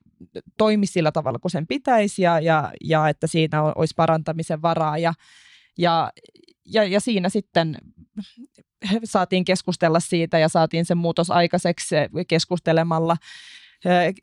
toimi 0.58 0.86
sillä 0.86 1.12
tavalla 1.12 1.40
kuin 1.40 1.52
sen 1.52 1.68
pitäisi 1.68 2.22
ja, 2.22 2.40
ja, 2.40 2.72
ja 2.84 3.10
että 3.10 3.28
siinä 3.28 3.64
olisi 3.64 3.94
parantamisen 3.98 4.62
varaa 4.62 4.98
ja, 4.98 5.14
ja, 5.78 6.12
ja, 6.74 6.84
ja 6.84 7.00
siinä 7.00 7.30
sitten 7.30 7.78
saatiin 9.04 9.46
keskustella 9.46 10.00
siitä 10.00 10.40
ja 10.40 10.50
saatiin 10.50 10.86
se 10.86 10.96
muutos 10.96 11.32
aikaiseksi 11.32 11.96
keskustelemalla 12.28 13.18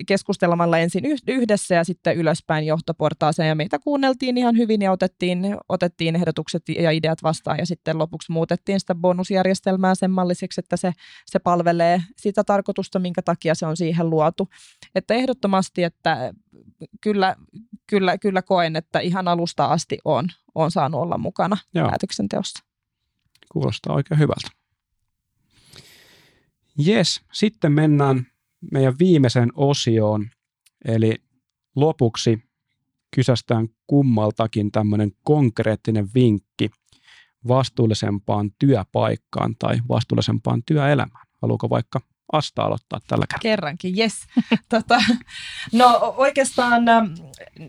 keskustelemalla 0.07 0.79
ensin 0.79 1.05
yhdessä 1.27 1.75
ja 1.75 1.85
sitten 1.85 2.17
ylöspäin 2.17 2.67
johtoportaaseen. 2.67 3.49
Ja 3.49 3.55
meitä 3.55 3.79
kuunneltiin 3.79 4.39
ihan 4.39 4.57
hyvin 4.57 4.83
ja 4.83 4.93
otettiin, 4.93 5.57
otettiin 5.69 6.17
ehdotukset 6.17 6.69
ja 6.69 6.91
ideat 6.91 7.23
vastaan 7.23 7.59
ja 7.59 7.67
sitten 7.67 7.99
lopuksi 7.99 8.33
muutettiin 8.33 8.81
sitä 8.81 8.95
bonusjärjestelmää 8.95 9.95
sen 9.95 10.11
malliseksi, 10.11 10.61
että 10.61 10.77
se, 10.77 10.93
se 11.27 11.39
palvelee 11.39 12.03
sitä 12.17 12.45
tarkoitusta, 12.45 12.99
minkä 12.99 13.23
takia 13.23 13.55
se 13.55 13.67
on 13.67 13.77
siihen 13.77 14.11
luotu. 14.11 14.49
Että 14.95 15.15
ehdottomasti, 15.15 15.83
että 15.83 16.33
kyllä, 17.01 17.37
kyllä, 17.87 18.19
kyllä 18.19 18.43
koen, 18.43 18.77
että 18.77 19.01
ihan 19.01 19.29
alusta 19.29 19.65
asti 19.65 19.99
on, 20.05 20.29
on 20.55 20.71
saanut 20.71 21.01
olla 21.01 21.19
mukana 21.19 21.57
Joo. 21.75 21.89
päätöksenteossa. 21.89 22.65
Kuulostaa 23.53 23.95
oikein 23.95 24.19
hyvältä. 24.19 24.49
Jes, 26.79 27.21
sitten 27.33 27.73
mennään 27.73 28.27
meidän 28.73 28.95
viimeiseen 28.99 29.51
osioon, 29.55 30.27
eli 30.85 31.15
lopuksi 31.77 32.39
kysästään 33.15 33.69
kummaltakin 33.87 34.73
tämmöinen 34.73 35.13
konkreettinen 35.23 36.09
vinkki 36.15 36.71
vastuullisempaan 37.49 38.51
työpaikkaan 38.59 39.55
tai 39.59 39.79
vastuullisempaan 39.89 40.63
työelämään. 40.67 41.27
Haluatko 41.43 41.71
vaikka 41.71 42.01
Asta 42.33 42.63
aloittaa 42.63 43.01
tällä 43.09 43.25
kertaa. 43.29 43.43
Kerrankin, 43.43 43.99
yes. 43.99 44.15
tota, 44.69 44.99
no 45.73 46.15
oikeastaan 46.17 46.83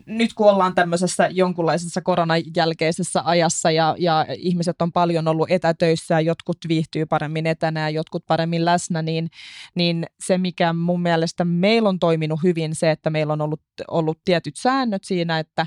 nyt 0.06 0.34
kun 0.34 0.50
ollaan 0.50 0.74
tämmöisessä 0.74 1.28
jonkunlaisessa 1.32 2.00
koronan 2.00 2.42
jälkeisessä 2.56 3.22
ajassa 3.24 3.70
ja, 3.70 3.96
ja 3.98 4.26
ihmiset 4.38 4.82
on 4.82 4.92
paljon 4.92 5.28
ollut 5.28 5.50
etätöissä 5.50 6.14
ja 6.14 6.20
jotkut 6.20 6.56
viihtyy 6.68 7.06
paremmin 7.06 7.46
etänä 7.46 7.80
ja 7.80 7.90
jotkut 7.90 8.26
paremmin 8.26 8.64
läsnä, 8.64 9.02
niin, 9.02 9.30
niin 9.74 10.06
se 10.20 10.38
mikä 10.38 10.72
mun 10.72 11.02
mielestä 11.02 11.44
meillä 11.44 11.88
on 11.88 11.98
toiminut 11.98 12.40
hyvin 12.42 12.74
se, 12.74 12.90
että 12.90 13.10
meillä 13.10 13.32
on 13.32 13.40
ollut, 13.40 13.62
ollut 13.88 14.18
tietyt 14.24 14.56
säännöt 14.56 15.04
siinä, 15.04 15.38
että 15.38 15.66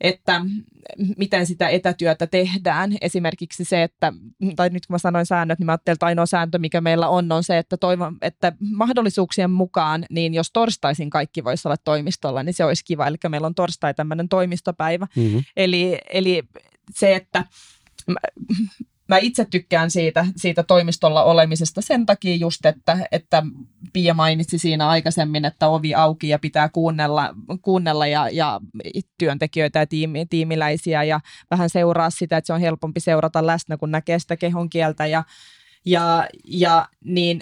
että 0.00 0.40
miten 1.16 1.46
sitä 1.46 1.68
etätyötä 1.68 2.26
tehdään. 2.26 2.96
Esimerkiksi 3.00 3.64
se, 3.64 3.82
että, 3.82 4.12
tai 4.56 4.70
nyt 4.70 4.86
kun 4.86 4.94
mä 4.94 4.98
sanoin 4.98 5.26
säännöt, 5.26 5.58
niin 5.58 5.66
mä 5.66 5.72
ajattelin, 5.72 5.94
että 5.94 6.06
ainoa 6.06 6.26
sääntö, 6.26 6.58
mikä 6.58 6.80
meillä 6.80 7.08
on, 7.08 7.32
on 7.32 7.44
se, 7.44 7.58
että, 7.58 7.76
toivon, 7.76 8.16
että 8.22 8.52
mahdollisuuksien 8.70 9.50
mukaan, 9.50 10.04
niin 10.10 10.34
jos 10.34 10.50
torstaisin 10.52 11.10
kaikki 11.10 11.44
voisi 11.44 11.68
olla 11.68 11.76
toimistolla, 11.76 12.42
niin 12.42 12.54
se 12.54 12.64
olisi 12.64 12.84
kiva. 12.84 13.06
Eli 13.06 13.16
meillä 13.28 13.46
on 13.46 13.54
torstai 13.54 13.94
tämmöinen 13.94 14.28
toimistopäivä. 14.28 15.06
Mm-hmm. 15.16 15.42
Eli, 15.56 15.98
eli 16.12 16.42
se, 16.94 17.14
että 17.14 17.44
mä 19.10 19.18
itse 19.18 19.44
tykkään 19.44 19.90
siitä, 19.90 20.26
siitä 20.36 20.62
toimistolla 20.62 21.24
olemisesta 21.24 21.80
sen 21.80 22.06
takia 22.06 22.36
just, 22.36 22.66
että, 22.66 22.98
että 23.12 23.42
Pia 23.92 24.14
mainitsi 24.14 24.58
siinä 24.58 24.88
aikaisemmin, 24.88 25.44
että 25.44 25.68
ovi 25.68 25.94
auki 25.94 26.28
ja 26.28 26.38
pitää 26.38 26.68
kuunnella, 26.68 27.34
kuunnella 27.62 28.06
ja, 28.06 28.28
ja 28.28 28.60
työntekijöitä 29.18 29.78
ja 29.78 29.86
tiimi, 29.86 30.26
tiimiläisiä 30.26 31.04
ja 31.04 31.20
vähän 31.50 31.70
seuraa 31.70 32.10
sitä, 32.10 32.36
että 32.36 32.46
se 32.46 32.52
on 32.52 32.60
helpompi 32.60 33.00
seurata 33.00 33.46
läsnä, 33.46 33.76
kun 33.76 33.90
näkee 33.90 34.18
sitä 34.18 34.36
kehon 34.36 34.70
kieltä 34.70 35.06
ja, 35.06 35.24
ja, 35.84 36.28
ja 36.44 36.88
niin 37.04 37.40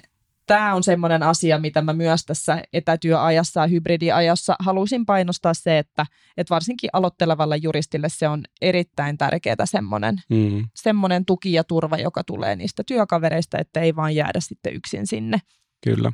tämä 0.48 0.74
on 0.74 0.82
semmoinen 0.82 1.22
asia, 1.22 1.58
mitä 1.58 1.82
mä 1.82 1.92
myös 1.92 2.24
tässä 2.24 2.62
etätyöajassa 2.72 3.60
ja 3.60 3.66
hybridiajassa 3.66 4.56
haluaisin 4.58 5.06
painostaa 5.06 5.54
se, 5.54 5.78
että, 5.78 6.06
että 6.36 6.54
varsinkin 6.54 6.90
aloittelevalle 6.92 7.56
juristille 7.56 8.08
se 8.08 8.28
on 8.28 8.42
erittäin 8.60 9.18
tärkeää 9.18 9.56
semmoinen, 9.64 10.16
mm. 10.30 10.68
semmoinen 10.74 11.24
tuki 11.24 11.52
ja 11.52 11.64
turva, 11.64 11.96
joka 11.96 12.24
tulee 12.24 12.56
niistä 12.56 12.82
työkavereista, 12.86 13.58
että 13.58 13.80
ei 13.80 13.96
vaan 13.96 14.14
jäädä 14.14 14.40
sitten 14.40 14.74
yksin 14.74 15.06
sinne. 15.06 15.38
Kyllä. 15.84 16.12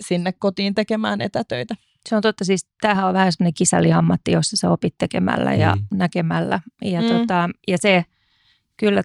Sinne 0.00 0.32
kotiin 0.32 0.74
tekemään 0.74 1.20
etätöitä. 1.20 1.74
Se 2.08 2.16
on 2.16 2.22
totta, 2.22 2.44
siis 2.44 2.66
tämähän 2.80 3.06
on 3.06 3.14
vähän 3.14 3.32
semmoinen 3.32 3.54
kisaliammatti, 3.54 4.32
jossa 4.32 4.56
sä 4.56 4.70
opit 4.70 4.94
tekemällä 4.98 5.54
ja 5.54 5.74
mm. 5.74 5.98
näkemällä. 5.98 6.60
Ja, 6.82 7.02
mm. 7.02 7.08
tota, 7.08 7.50
ja 7.68 7.78
se 7.78 8.04
kyllä 8.76 9.02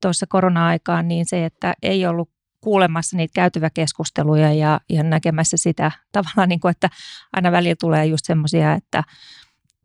tuossa 0.00 0.26
korona-aikaan, 0.28 1.08
niin 1.08 1.26
se, 1.28 1.44
että 1.44 1.74
ei 1.82 2.06
ollut 2.06 2.33
kuulemassa 2.64 3.16
niitä 3.16 3.32
käytäväkeskusteluja 3.34 4.52
ja, 4.52 4.80
ja 4.90 5.02
näkemässä 5.02 5.56
sitä 5.56 5.90
tavallaan, 6.12 6.48
niin 6.48 6.60
kuin, 6.60 6.70
että 6.70 6.88
aina 7.32 7.52
välillä 7.52 7.76
tulee 7.80 8.06
just 8.06 8.24
semmoisia, 8.24 8.72
että 8.72 9.02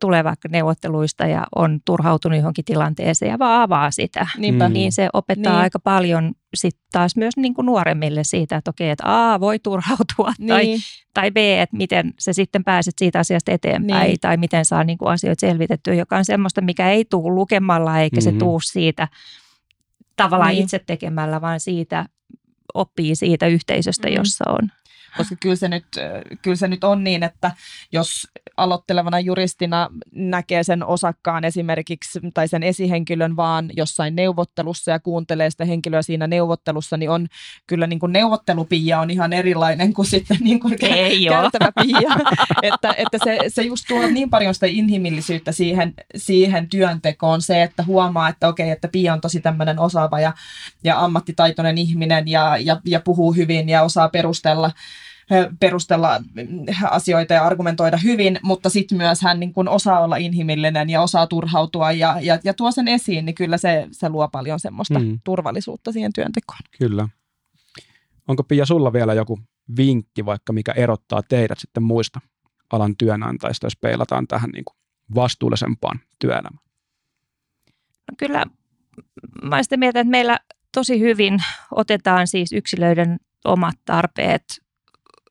tulee 0.00 0.24
vaikka 0.24 0.48
neuvotteluista 0.48 1.26
ja 1.26 1.46
on 1.56 1.80
turhautunut 1.84 2.38
johonkin 2.38 2.64
tilanteeseen 2.64 3.30
ja 3.30 3.38
vaan 3.38 3.62
avaa 3.62 3.90
sitä. 3.90 4.26
Niinpä. 4.38 4.68
Mm. 4.68 4.72
Niin 4.72 4.92
se 4.92 5.08
opettaa 5.12 5.52
niin. 5.52 5.62
aika 5.62 5.78
paljon 5.78 6.32
sitten 6.54 6.82
taas 6.92 7.16
myös 7.16 7.36
niin 7.36 7.54
kuin 7.54 7.66
nuoremmille 7.66 8.24
siitä, 8.24 8.56
että 8.56 8.70
okei, 8.70 8.90
että 8.90 9.32
A, 9.32 9.40
voi 9.40 9.58
turhautua 9.58 10.32
niin. 10.38 10.48
tai, 10.48 10.76
tai 11.14 11.30
B, 11.30 11.36
että 11.36 11.76
miten 11.76 12.14
sä 12.18 12.32
sitten 12.32 12.64
pääset 12.64 12.94
siitä 12.98 13.18
asiasta 13.18 13.52
eteenpäin 13.52 14.06
niin. 14.08 14.20
tai 14.20 14.36
miten 14.36 14.64
saa 14.64 14.84
niin 14.84 14.98
kuin 14.98 15.12
asioita 15.12 15.40
selvitettyä, 15.40 15.94
joka 15.94 16.16
on 16.16 16.24
semmoista, 16.24 16.60
mikä 16.60 16.90
ei 16.90 17.04
tule 17.04 17.34
lukemalla 17.34 17.98
eikä 17.98 18.16
mm-hmm. 18.16 18.38
se 18.38 18.38
tuu 18.38 18.60
siitä 18.60 19.08
tavallaan 20.16 20.50
niin. 20.50 20.64
itse 20.64 20.78
tekemällä, 20.78 21.40
vaan 21.40 21.60
siitä 21.60 22.06
oppii 22.74 23.16
siitä 23.16 23.46
yhteisöstä, 23.46 24.08
mm. 24.08 24.14
jossa 24.14 24.44
on. 24.48 24.68
Koska 25.16 25.36
kyllä 25.40 25.56
se, 25.56 25.68
nyt, 25.68 25.84
kyllä 26.42 26.56
se 26.56 26.68
nyt 26.68 26.84
on 26.84 27.04
niin, 27.04 27.22
että 27.22 27.50
jos 27.92 28.28
aloittelevana 28.56 29.20
juristina 29.20 29.88
näkee 30.12 30.62
sen 30.62 30.86
osakkaan 30.86 31.44
esimerkiksi 31.44 32.20
tai 32.34 32.48
sen 32.48 32.62
esihenkilön 32.62 33.36
vaan 33.36 33.70
jossain 33.76 34.16
neuvottelussa 34.16 34.90
ja 34.90 35.00
kuuntelee 35.00 35.50
sitä 35.50 35.64
henkilöä 35.64 36.02
siinä 36.02 36.26
neuvottelussa, 36.26 36.96
niin 36.96 37.10
on 37.10 37.26
kyllä 37.66 37.86
niin 37.86 37.98
kuin 37.98 38.12
neuvottelupia 38.12 39.00
on 39.00 39.10
ihan 39.10 39.32
erilainen 39.32 39.94
kuin 39.94 40.06
sitten 40.06 40.36
niin 40.40 40.60
kuin 40.60 40.76
Ei 40.82 41.24
käytävä 41.24 41.72
pia. 41.82 42.10
että, 42.62 42.94
että 42.96 43.18
se, 43.24 43.38
se 43.48 43.62
just 43.62 43.84
tuo 43.88 44.06
niin 44.06 44.30
paljon 44.30 44.54
sitä 44.54 44.66
inhimillisyyttä 44.66 45.52
siihen, 45.52 45.94
siihen 46.16 46.68
työntekoon, 46.68 47.42
se, 47.42 47.62
että 47.62 47.82
huomaa, 47.82 48.28
että 48.28 48.48
okei, 48.48 48.70
että 48.70 48.88
Pia 48.88 49.12
on 49.12 49.20
tosi 49.20 49.40
tämmöinen 49.40 49.78
osaava 49.78 50.20
ja, 50.20 50.32
ja 50.84 51.04
ammattitaitoinen 51.04 51.78
ihminen 51.78 52.28
ja, 52.28 52.56
ja, 52.56 52.80
ja 52.84 53.00
puhuu 53.00 53.32
hyvin 53.32 53.68
ja 53.68 53.82
osaa 53.82 54.08
perustella 54.08 54.70
perustella 55.60 56.22
asioita 56.90 57.34
ja 57.34 57.46
argumentoida 57.46 57.96
hyvin, 57.96 58.38
mutta 58.42 58.70
sitten 58.70 58.98
myös 58.98 59.22
hän 59.22 59.40
niin 59.40 59.52
kuin 59.52 59.68
osaa 59.68 60.00
olla 60.00 60.16
inhimillinen 60.16 60.90
ja 60.90 61.02
osaa 61.02 61.26
turhautua 61.26 61.92
ja, 61.92 62.16
ja, 62.20 62.38
ja 62.44 62.54
tuo 62.54 62.70
sen 62.70 62.88
esiin, 62.88 63.24
niin 63.24 63.34
kyllä 63.34 63.58
se, 63.58 63.88
se 63.92 64.08
luo 64.08 64.28
paljon 64.28 64.60
semmoista 64.60 64.98
mm. 64.98 65.20
turvallisuutta 65.24 65.92
siihen 65.92 66.12
työntekoon. 66.12 66.60
Kyllä. 66.78 67.08
Onko 68.28 68.44
Pia 68.44 68.66
sulla 68.66 68.92
vielä 68.92 69.14
joku 69.14 69.38
vinkki 69.76 70.26
vaikka, 70.26 70.52
mikä 70.52 70.72
erottaa 70.72 71.22
teidät 71.22 71.58
sitten 71.58 71.82
muista 71.82 72.20
alan 72.72 72.96
työnantajista, 72.96 73.66
jos 73.66 73.76
peilataan 73.76 74.26
tähän 74.26 74.50
niin 74.50 74.64
kuin 74.64 74.76
vastuullisempaan 75.14 76.00
työelämään? 76.18 76.64
No 78.10 78.14
kyllä 78.18 78.44
mä 79.42 79.54
olen 79.54 79.64
sitä 79.64 79.76
mieltä, 79.76 80.00
että 80.00 80.10
meillä 80.10 80.38
tosi 80.74 81.00
hyvin 81.00 81.38
otetaan 81.70 82.26
siis 82.26 82.52
yksilöiden 82.52 83.16
omat 83.44 83.74
tarpeet 83.84 84.42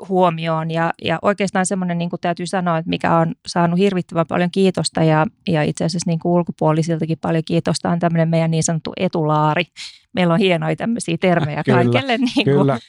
huomioon. 0.09 0.71
Ja, 0.71 0.93
ja 1.03 1.19
oikeastaan 1.21 1.65
semmoinen, 1.65 1.97
niin 1.97 2.09
kuin 2.09 2.19
täytyy 2.19 2.45
sanoa, 2.47 2.77
että 2.77 2.89
mikä 2.89 3.17
on 3.17 3.35
saanut 3.47 3.79
hirvittävän 3.79 4.25
paljon 4.27 4.51
kiitosta 4.51 5.03
ja, 5.03 5.25
ja 5.47 5.63
itse 5.63 5.85
asiassa 5.85 6.09
niin 6.09 6.19
kuin 6.19 6.31
ulkopuolisiltakin 6.31 7.17
paljon 7.21 7.43
kiitosta 7.43 7.89
on 7.89 7.99
tämmöinen 7.99 8.29
meidän 8.29 8.51
niin 8.51 8.63
sanottu 8.63 8.93
etulaari. 8.97 9.63
Meillä 10.13 10.33
on 10.33 10.39
hienoja 10.39 10.75
tämmöisiä 10.75 11.17
termejä 11.21 11.63
Kyllä, 11.65 11.77
kaikille, 11.77 12.17
niin 12.17 12.33
kuin 12.33 12.45
Kyllä, 12.45 12.79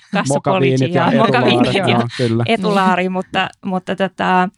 ja, 0.94 1.12
ja 1.12 1.18
mokaviinit 1.18 1.74
ja 1.74 2.08
kyllä. 2.16 2.44
etulaari, 2.46 3.08
mutta, 3.08 3.48
mutta, 3.64 3.96
tota, 3.96 4.48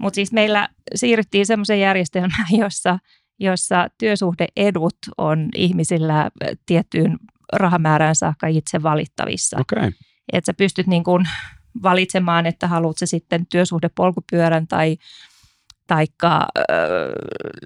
mutta 0.00 0.14
siis 0.14 0.32
meillä 0.32 0.68
siirryttiin 0.94 1.46
semmoiseen 1.46 1.80
järjestelmään, 1.80 2.46
jossa, 2.62 2.98
jossa 3.40 3.88
työsuhdeedut 3.98 4.96
on 5.18 5.48
ihmisillä 5.54 6.30
tiettyyn 6.66 7.18
rahamäärään 7.52 8.14
saakka 8.14 8.46
itse 8.46 8.82
valittavissa. 8.82 9.56
Okay. 9.60 9.92
Että 10.32 10.46
sä 10.46 10.54
pystyt 10.54 10.86
niin 10.86 11.04
kuin 11.04 11.28
valitsemaan, 11.82 12.46
että 12.46 12.66
haluat 12.66 12.98
se 12.98 13.06
sitten 13.06 13.46
työsuhdepolkupyörän 13.46 14.66
tai 14.66 14.96
taikka 15.86 16.36
äh, 16.36 16.44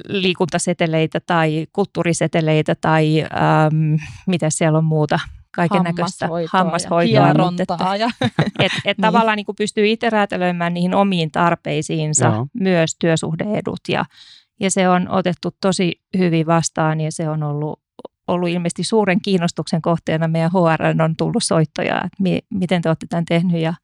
liikuntaseteleitä 0.09 1.21
tai 1.27 1.67
kulttuuriseteleitä 1.73 2.75
tai 2.75 3.21
ähm, 3.23 3.95
mitä 4.27 4.51
siellä 4.51 4.79
on 4.79 4.85
muuta 4.85 5.19
kaiken 5.57 5.83
näköistä 5.83 6.29
hammashoitoa, 6.49 7.25
hierontaa. 7.25 7.97
Ja, 7.97 8.11
et, 8.31 8.41
et 8.59 8.73
niin. 8.85 8.97
tavallaan 9.01 9.37
niin 9.37 9.47
kuin 9.47 9.57
pystyy 9.57 9.87
itse 9.87 10.11
räätälöimään 10.11 10.75
niihin 10.75 10.95
omiin 10.95 11.31
tarpeisiinsa 11.31 12.27
Joo. 12.27 12.47
myös 12.55 12.97
työsuhdeedut 12.99 13.81
ja, 13.89 14.05
ja 14.61 14.71
se 14.71 14.89
on 14.89 15.09
otettu 15.09 15.51
tosi 15.61 16.01
hyvin 16.19 16.47
vastaan 16.47 17.01
ja 17.01 17.13
se 17.13 17.29
on 17.29 17.43
ollut, 17.43 17.81
ollut 18.31 18.49
ilmeisesti 18.49 18.85
suuren 18.85 19.21
kiinnostuksen 19.23 19.83
kohteena. 19.83 20.29
Meidän 20.29 20.51
HR 20.51 21.03
on 21.03 21.17
tullut 21.17 21.45
soittoja, 21.45 21.97
että 21.97 22.23
mi, 22.23 22.39
miten 22.51 22.83
te 22.83 22.89
olette 22.89 23.07
tämän 23.07 23.25
tehnyt 23.25 23.61
ja, 23.61 23.75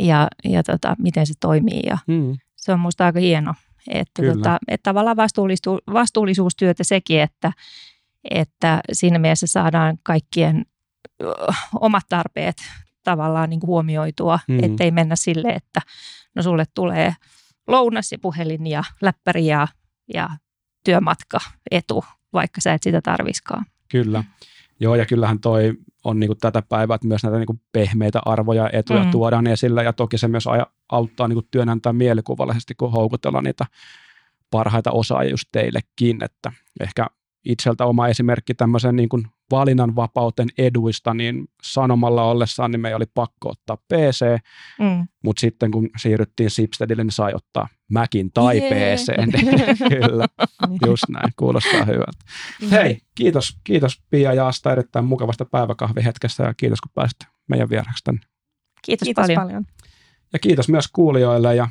ja, 0.00 0.28
ja 0.44 0.62
tota, 0.62 0.96
miten 0.98 1.26
se 1.26 1.34
toimii 1.40 1.82
ja 1.86 1.98
hmm. 2.06 2.38
se 2.56 2.72
on 2.72 2.80
minusta 2.80 3.04
aika 3.04 3.20
hieno. 3.20 3.54
Että, 3.88 4.22
Kyllä. 4.22 4.34
tota, 4.34 4.58
että 4.68 4.90
tavallaan 4.90 5.16
vastuullisu, 5.16 5.78
vastuullisuustyötä 5.92 6.84
sekin, 6.84 7.20
että, 7.20 7.52
että 8.30 8.80
siinä 8.92 9.18
mielessä 9.18 9.46
saadaan 9.46 9.98
kaikkien 10.02 10.66
omat 11.80 12.04
tarpeet 12.08 12.56
tavallaan 13.04 13.50
niin 13.50 13.60
kuin 13.60 13.68
huomioitua, 13.68 14.38
Mm. 14.48 14.54
mm. 14.54 14.64
ettei 14.64 14.90
mennä 14.90 15.16
sille, 15.16 15.48
että 15.48 15.80
no 16.34 16.42
sulle 16.42 16.64
tulee 16.74 17.14
lounas 17.66 18.12
ja 18.12 18.18
puhelin 18.22 18.66
ja 18.66 18.84
läppäri 19.02 19.46
ja, 19.46 19.68
ja 20.14 20.30
työmatka 20.84 21.38
etu, 21.70 22.04
vaikka 22.32 22.60
sä 22.60 22.74
et 22.74 22.82
sitä 22.82 23.00
tarviskaan. 23.00 23.66
Kyllä. 23.88 24.24
Joo, 24.80 24.94
ja 24.94 25.06
kyllähän 25.06 25.40
toi 25.40 25.74
on 26.04 26.20
niinku 26.20 26.34
tätä 26.34 26.62
päivää, 26.68 26.94
että 26.94 27.08
myös 27.08 27.22
näitä 27.22 27.38
niinku 27.38 27.60
pehmeitä 27.72 28.20
arvoja 28.26 28.62
ja 28.62 28.70
etuja 28.72 29.04
mm. 29.04 29.10
Tuodaan 29.10 29.46
esille, 29.46 29.84
ja 29.84 29.92
toki 29.92 30.18
se 30.18 30.28
myös 30.28 30.44
auttaa 30.88 31.28
niinku 31.28 31.48
työnantajan 31.50 31.96
mielikuvallisesti, 31.96 32.74
kun 32.74 32.92
houkutellaan 32.92 33.44
niitä 33.44 33.66
parhaita 34.50 34.90
osaajia 34.90 35.30
just 35.30 35.48
teillekin, 35.52 36.24
että 36.24 36.52
ehkä 36.80 37.06
itseltä 37.44 37.84
oma 37.84 38.08
esimerkki 38.08 38.54
tämmöisen 38.54 38.96
niin 38.96 39.08
kuin 39.08 39.26
valinnanvapauten 39.50 40.48
eduista, 40.58 41.14
niin 41.14 41.48
sanomalla 41.62 42.24
ollessaan 42.24 42.70
niin 42.70 42.80
meidän 42.80 42.96
oli 42.96 43.06
pakko 43.14 43.48
ottaa 43.48 43.76
PC, 43.76 44.24
Mm. 44.78 45.08
mutta 45.24 45.40
sitten 45.40 45.70
kun 45.70 45.88
siirryttiin 45.98 46.50
Sipstedille, 46.50 47.04
niin 47.04 47.12
sai 47.12 47.32
ottaa 47.34 47.68
Macin 47.92 48.32
tai 48.32 48.58
Jee. 48.58 48.94
PC. 48.96 49.12
Kyllä, 50.00 50.26
just 50.86 51.02
näin, 51.08 51.32
kuulostaa 51.38 51.84
hyvältä. 51.84 52.18
Hei, 52.70 52.98
kiitos, 53.14 53.56
kiitos 53.64 54.02
Pia 54.10 54.34
ja 54.34 54.48
Asta 54.48 54.72
erittäin 54.72 55.04
mukavasta 55.04 55.44
päiväkahvihetkestä 55.44 56.42
ja 56.44 56.54
kiitos 56.54 56.80
kun 56.80 56.90
pääsit 56.94 57.18
meidän 57.48 57.70
vieraksi 57.70 58.04
tänne. 58.04 58.20
Kiitos, 58.82 59.06
Kiitos 59.06 59.22
paljon. 59.22 59.42
paljon. 59.42 59.64
Ja 60.32 60.38
kiitos 60.38 60.68
myös 60.68 60.88
kuulijoille 60.92 61.54
ja 61.54 61.68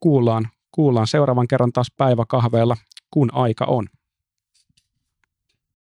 kuullaan, 0.00 0.48
kuullaan 0.70 1.06
seuraavan 1.06 1.48
kerran 1.48 1.72
taas 1.72 1.92
päiväkahveilla, 1.96 2.76
kun 3.10 3.34
aika 3.34 3.64
on. 3.64 3.86